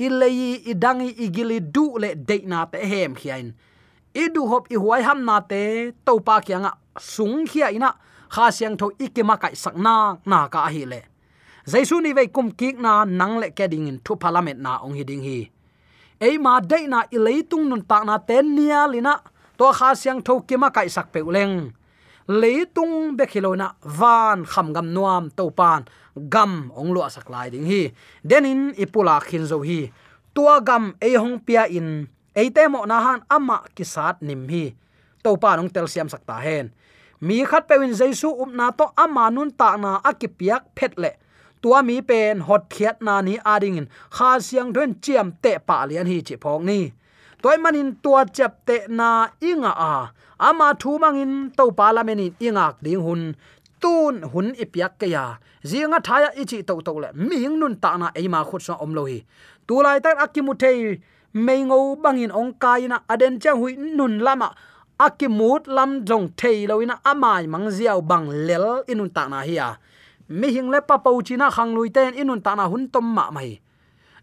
I 0.00 0.08
lei 0.08 0.56
i 0.70 0.72
dangi 0.72 1.12
i 1.24 1.26
gili 1.28 1.58
du 1.60 1.84
le 2.02 2.16
de 2.28 2.36
na 2.50 2.64
te 2.72 2.80
hem 2.90 3.12
hiain 3.20 3.52
i 4.14 4.26
du 4.34 4.46
hop 4.50 4.66
i 4.70 4.78
huai 4.78 5.02
ham 5.06 5.22
na 5.24 5.38
te, 5.40 5.92
to 6.04 6.18
pa 6.26 6.40
kyanga 6.42 6.72
sung 6.98 7.46
khia 7.46 7.70
ina 7.70 7.90
kha 8.34 8.50
siang 8.50 8.76
tho 8.80 8.86
ikima 8.98 9.36
kai 9.42 9.54
sakna 9.54 10.16
na 10.26 10.48
ka 10.52 10.66
hi 10.74 10.82
le 10.92 11.00
jaisu 11.70 12.00
ni 12.02 12.10
ve 12.16 12.26
kum 12.34 12.50
kik 12.50 12.76
na 12.84 13.04
nang 13.04 13.38
le 13.42 13.48
ke 13.50 13.64
ding 13.72 13.86
in 13.90 13.98
thu 14.04 14.16
parliament 14.22 14.58
na 14.64 14.72
ong 14.84 14.94
hi 14.98 15.04
ding 15.10 15.22
hi 15.22 15.38
ei 16.26 16.34
ma 16.44 16.60
de 16.70 16.78
na 16.92 16.98
i 17.16 17.18
leitung 17.26 17.64
nun 17.70 17.82
ta 17.90 17.98
na 18.08 18.18
ten 18.28 18.46
nia 18.56 18.80
lina 18.92 19.14
to 19.58 19.66
kha 19.78 19.94
siang 20.00 20.20
tho 20.26 20.34
kima 20.48 20.68
kai 20.76 20.88
sak 20.96 21.06
pe 21.12 21.20
uleng 21.30 21.54
leitung 22.40 23.16
be 23.16 23.24
khilona 23.32 23.68
van 23.98 24.38
kham 24.52 24.66
gam 24.74 24.86
nuam 24.96 25.24
to 25.38 25.44
pan 25.58 25.82
gam 26.34 26.52
ong 26.80 26.90
lo 26.94 27.00
sak 27.16 27.26
lai 27.32 27.48
ding 27.54 27.66
hi 27.70 27.82
denin 28.28 28.60
ipula 28.82 29.16
khin 29.28 29.44
zo 29.50 29.58
hi 29.68 29.80
tua 30.34 30.54
gam 30.68 30.84
ei 31.06 31.14
hong 31.22 31.38
pia 31.46 31.62
in 31.78 31.88
eite 32.34 32.62
mo 32.72 32.86
na 32.90 32.96
han 33.06 33.20
ama 33.36 33.58
kisat 33.76 34.22
nim 34.22 34.42
hi 34.52 34.64
to 35.24 35.30
pa 35.42 35.56
nong 35.56 35.70
tel 35.74 35.86
siam 35.92 36.08
sakta 36.12 36.36
hen 36.46 36.70
mi 37.20 37.44
khat 37.44 37.68
pewin 37.68 37.92
jaisu 37.98 38.28
up 38.42 38.50
na 38.58 38.70
to 38.70 38.86
ama 38.96 39.30
nun 39.30 39.50
ta 39.50 39.76
na 39.76 40.00
akipiak 40.10 40.62
phet 40.76 40.92
lệ, 41.02 41.12
tua 41.62 41.82
mi 41.82 42.00
pen 42.00 42.40
hot 42.40 42.62
khiat 42.70 42.96
na 43.02 43.20
ni 43.20 43.34
ading 43.44 43.76
in. 43.76 43.86
Kha 44.10 44.38
siang 44.46 44.72
thon 44.74 44.94
chiam 45.04 45.32
te 45.42 45.52
pa 45.66 45.76
lian 45.88 46.06
hi 46.06 46.20
chi 46.26 46.36
phong 46.42 46.64
ni. 46.66 46.92
Toy 47.42 47.56
manin 47.56 47.96
tua 48.02 48.24
chap 48.36 48.52
te 48.66 48.76
na 48.88 49.28
inga 49.40 49.72
a. 49.92 49.94
Ama 50.38 50.68
thu 50.80 50.98
mangin 51.02 51.32
to 51.56 51.70
parliament 51.70 52.20
in 52.20 52.34
inga 52.46 52.66
ding 52.82 53.02
hun. 53.06 53.22
Tun 53.82 54.14
hun 54.32 54.48
ipiak 54.62 54.92
ke 55.00 55.06
ya. 55.14 55.24
Zinga 55.64 55.98
thaya 56.06 56.30
ichi 56.40 56.62
to 56.62 56.80
to 56.86 56.92
le. 57.02 57.08
Ming 57.14 57.58
nun 57.60 57.74
ta 57.82 57.96
na 57.96 58.08
ema 58.16 58.40
khut 58.48 58.62
sa 58.66 58.74
om 58.84 58.94
lo 58.94 59.04
hi. 59.04 59.18
Tu 59.66 59.74
lai 59.84 59.98
tak 60.04 60.16
akimu 60.24 60.52
thei. 60.62 61.00
Mei 61.32 61.62
ngo 61.62 61.96
bangin 62.02 62.32
ong 62.38 62.52
kaina 62.62 62.96
aden 63.12 63.34
cha 63.42 63.52
hui 63.60 63.72
nun 63.76 64.18
lama 64.26 64.48
akimut 65.06 65.62
lam 65.76 65.90
jong 66.08 66.26
thei 66.38 66.58
loina 66.70 66.94
amai 67.10 67.42
mang 67.52 67.68
ziaw 67.76 68.00
bang 68.10 68.26
lel 68.46 68.66
inun 68.92 69.10
ta 69.16 69.22
na 69.32 69.40
hiya 69.48 69.68
mi 70.30 70.48
hing 70.54 70.70
le 70.70 70.80
pa 70.80 70.96
pau 71.04 71.18
china 71.26 71.50
khang 71.50 71.74
lui 71.74 71.90
ten 71.90 72.14
inun 72.14 72.40
ta 72.40 72.54
na 72.54 72.64
hun 72.70 72.86
tom 72.88 73.06
ma 73.16 73.30
mai. 73.30 73.58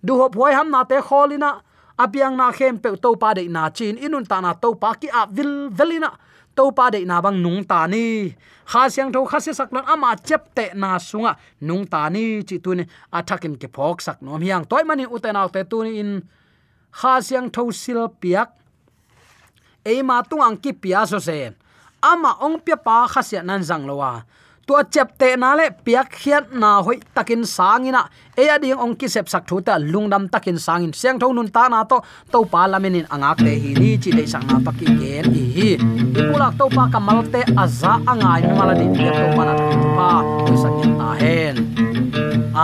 Du 0.06 0.14
hop 0.20 0.36
hoi 0.36 0.54
ham 0.58 0.72
na 0.72 0.84
te 0.84 0.98
kholina 1.08 1.50
apiang 2.04 2.36
na 2.40 2.52
khem 2.58 2.78
pe 2.84 2.90
to 3.04 3.10
pa 3.22 3.34
de 3.38 3.44
na 3.56 3.70
chin 3.70 3.96
inun 4.06 4.26
ta 4.32 4.38
na 4.42 4.54
to 4.54 4.70
pa 4.82 4.94
ki 4.94 5.08
a 5.20 5.22
vil 5.36 5.70
velina 5.78 6.10
to 6.56 6.72
pa 6.78 6.86
de 6.90 7.00
na 7.06 7.22
bang 7.22 7.38
nung 7.44 7.64
ta 7.72 7.80
ni. 7.88 8.34
Kha 8.72 8.82
siang 8.94 9.12
tho 9.14 9.26
kha 9.26 9.40
se 9.46 9.52
sak 9.60 9.70
lan 9.76 9.84
ama 9.94 10.16
chep 10.28 10.56
te 10.56 10.66
na 10.82 10.90
sunga. 11.10 11.36
Nung 11.68 11.86
ta 11.92 12.10
ni 12.10 12.24
chi 12.48 12.58
tu 12.64 12.76
ni. 12.76 12.84
Athakin 13.18 13.56
ke 13.62 13.68
phok 13.76 13.98
sak 14.02 14.18
nom 14.22 14.42
hiang. 14.42 14.64
Toy 14.70 14.84
mani 14.88 15.06
uten 15.16 15.36
te 15.54 15.62
tu 15.72 15.84
ni 15.84 16.00
in. 16.00 16.12
Kha 17.00 17.14
siang 17.28 17.48
tho 17.56 17.64
sil 17.82 18.00
piak 18.22 18.50
eima 19.92 20.18
tungang 20.30 20.58
ki 20.64 20.72
pia 20.82 21.02
so 21.12 21.20
sen 21.28 21.56
ama 22.12 22.32
ong 22.46 22.60
pia 22.66 22.78
pa 22.86 23.08
khasia 23.14 23.42
nan 23.50 23.62
jang 23.70 23.84
lowa 23.90 24.12
tua 24.68 24.84
chep 24.84 25.18
te 25.18 25.30
na 25.40 25.56
le 25.56 25.66
piak 25.86 26.12
khiat 26.12 26.52
na 26.62 26.70
hoi 26.84 27.00
takin 27.16 27.44
sangina. 27.56 28.02
E 28.36 28.44
ading 28.54 28.76
ong 28.84 28.96
ki 29.00 29.08
sep 29.08 29.30
sak 29.34 29.48
thu 29.48 29.62
ta 29.68 29.80
lungdam 29.80 30.28
takin 30.34 30.60
sangin. 30.66 30.92
Siang 31.02 31.18
thon 31.20 31.36
nun 31.36 31.48
ta 31.48 31.64
na 31.72 31.84
to 31.92 31.98
to 32.32 32.44
pa 32.54 32.68
lamin 32.72 33.00
in 33.00 33.08
anga 33.16 33.32
te 33.40 33.54
hi 33.64 33.72
ni 33.80 33.90
chi 34.04 34.12
de 34.18 34.24
sang 34.34 34.46
na 34.52 34.60
pa 34.66 34.72
ki 34.80 34.86
gen 35.00 35.26
hi 35.36 35.44
hi. 35.56 35.70
Ipulak 36.20 36.60
to 36.60 36.66
pa 36.76 36.84
kamal 36.94 37.24
te 37.34 37.42
aza 37.64 37.94
angai 38.12 38.42
mala 38.58 38.74
di 38.80 38.88
to 39.20 39.28
pa 39.38 39.44
na 39.48 39.54
pa. 39.98 40.10
Tu 40.46 40.54
sak 40.64 40.76
ta 41.00 41.10
hen. 41.22 41.56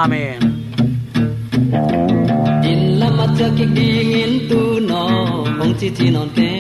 Amen 0.02 0.53
in 2.72 2.82
la 3.00 3.10
ma 3.18 3.26
cha 3.38 3.48
ki 3.58 3.66
ding 3.78 4.12
in 4.24 4.34
tu 4.50 4.62
no 4.90 5.04
hong 5.60 5.74
chi 5.80 5.90
chi 5.98 6.08
non 6.16 6.30
te 6.38 6.52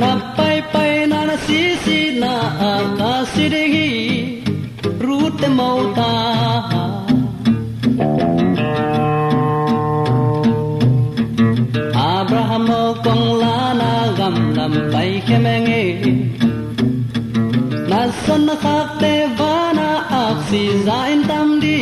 na 0.00 0.10
pai 0.36 0.56
pai 0.72 0.92
na 1.12 1.20
na 1.28 1.36
si 1.46 1.60
si 1.84 1.98
na 2.22 2.32
a 2.70 2.72
ka 2.98 3.12
si 3.32 3.44
de 3.54 3.62
hi 3.74 3.88
ru 5.04 5.18
te 5.40 5.48
mau 5.58 5.78
ta. 5.98 6.10
Abraham 12.16 12.68
kong 13.04 13.26
la 13.42 13.56
na 13.80 13.90
gam 14.18 14.36
lam 14.56 14.74
pai 14.92 15.10
khemenge 15.26 15.84
na 17.90 18.00
son 18.24 18.40
na 18.48 18.54
khak 18.64 18.88
te 19.00 19.12
vana 19.38 19.90
aksi 20.24 20.62
zain 20.86 21.20
tam 21.30 21.48
di 21.62 21.78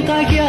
Tenta 0.00 0.24
que 0.24 0.39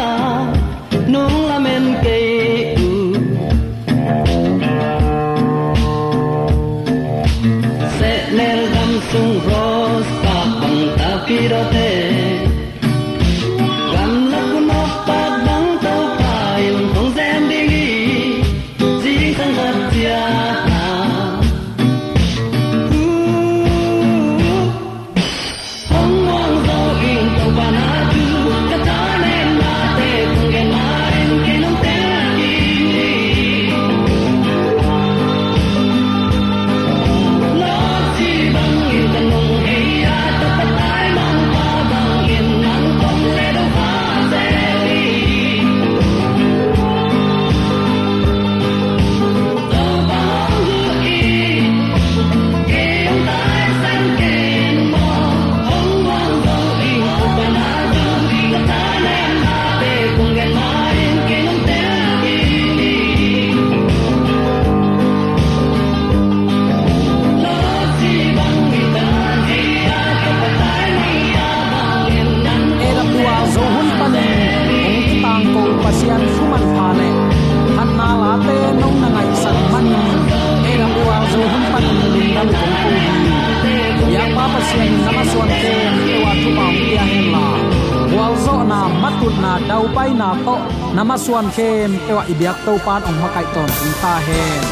khem 91.56 91.90
ewa 92.10 92.22
ibyak 92.32 92.56
to 92.64 92.72
pan 92.84 93.00
ong 93.08 93.18
ma 93.22 93.28
kai 93.34 93.46
ton 93.54 93.70
ta 94.02 94.12
hen 94.26 94.62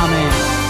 amen 0.00 0.63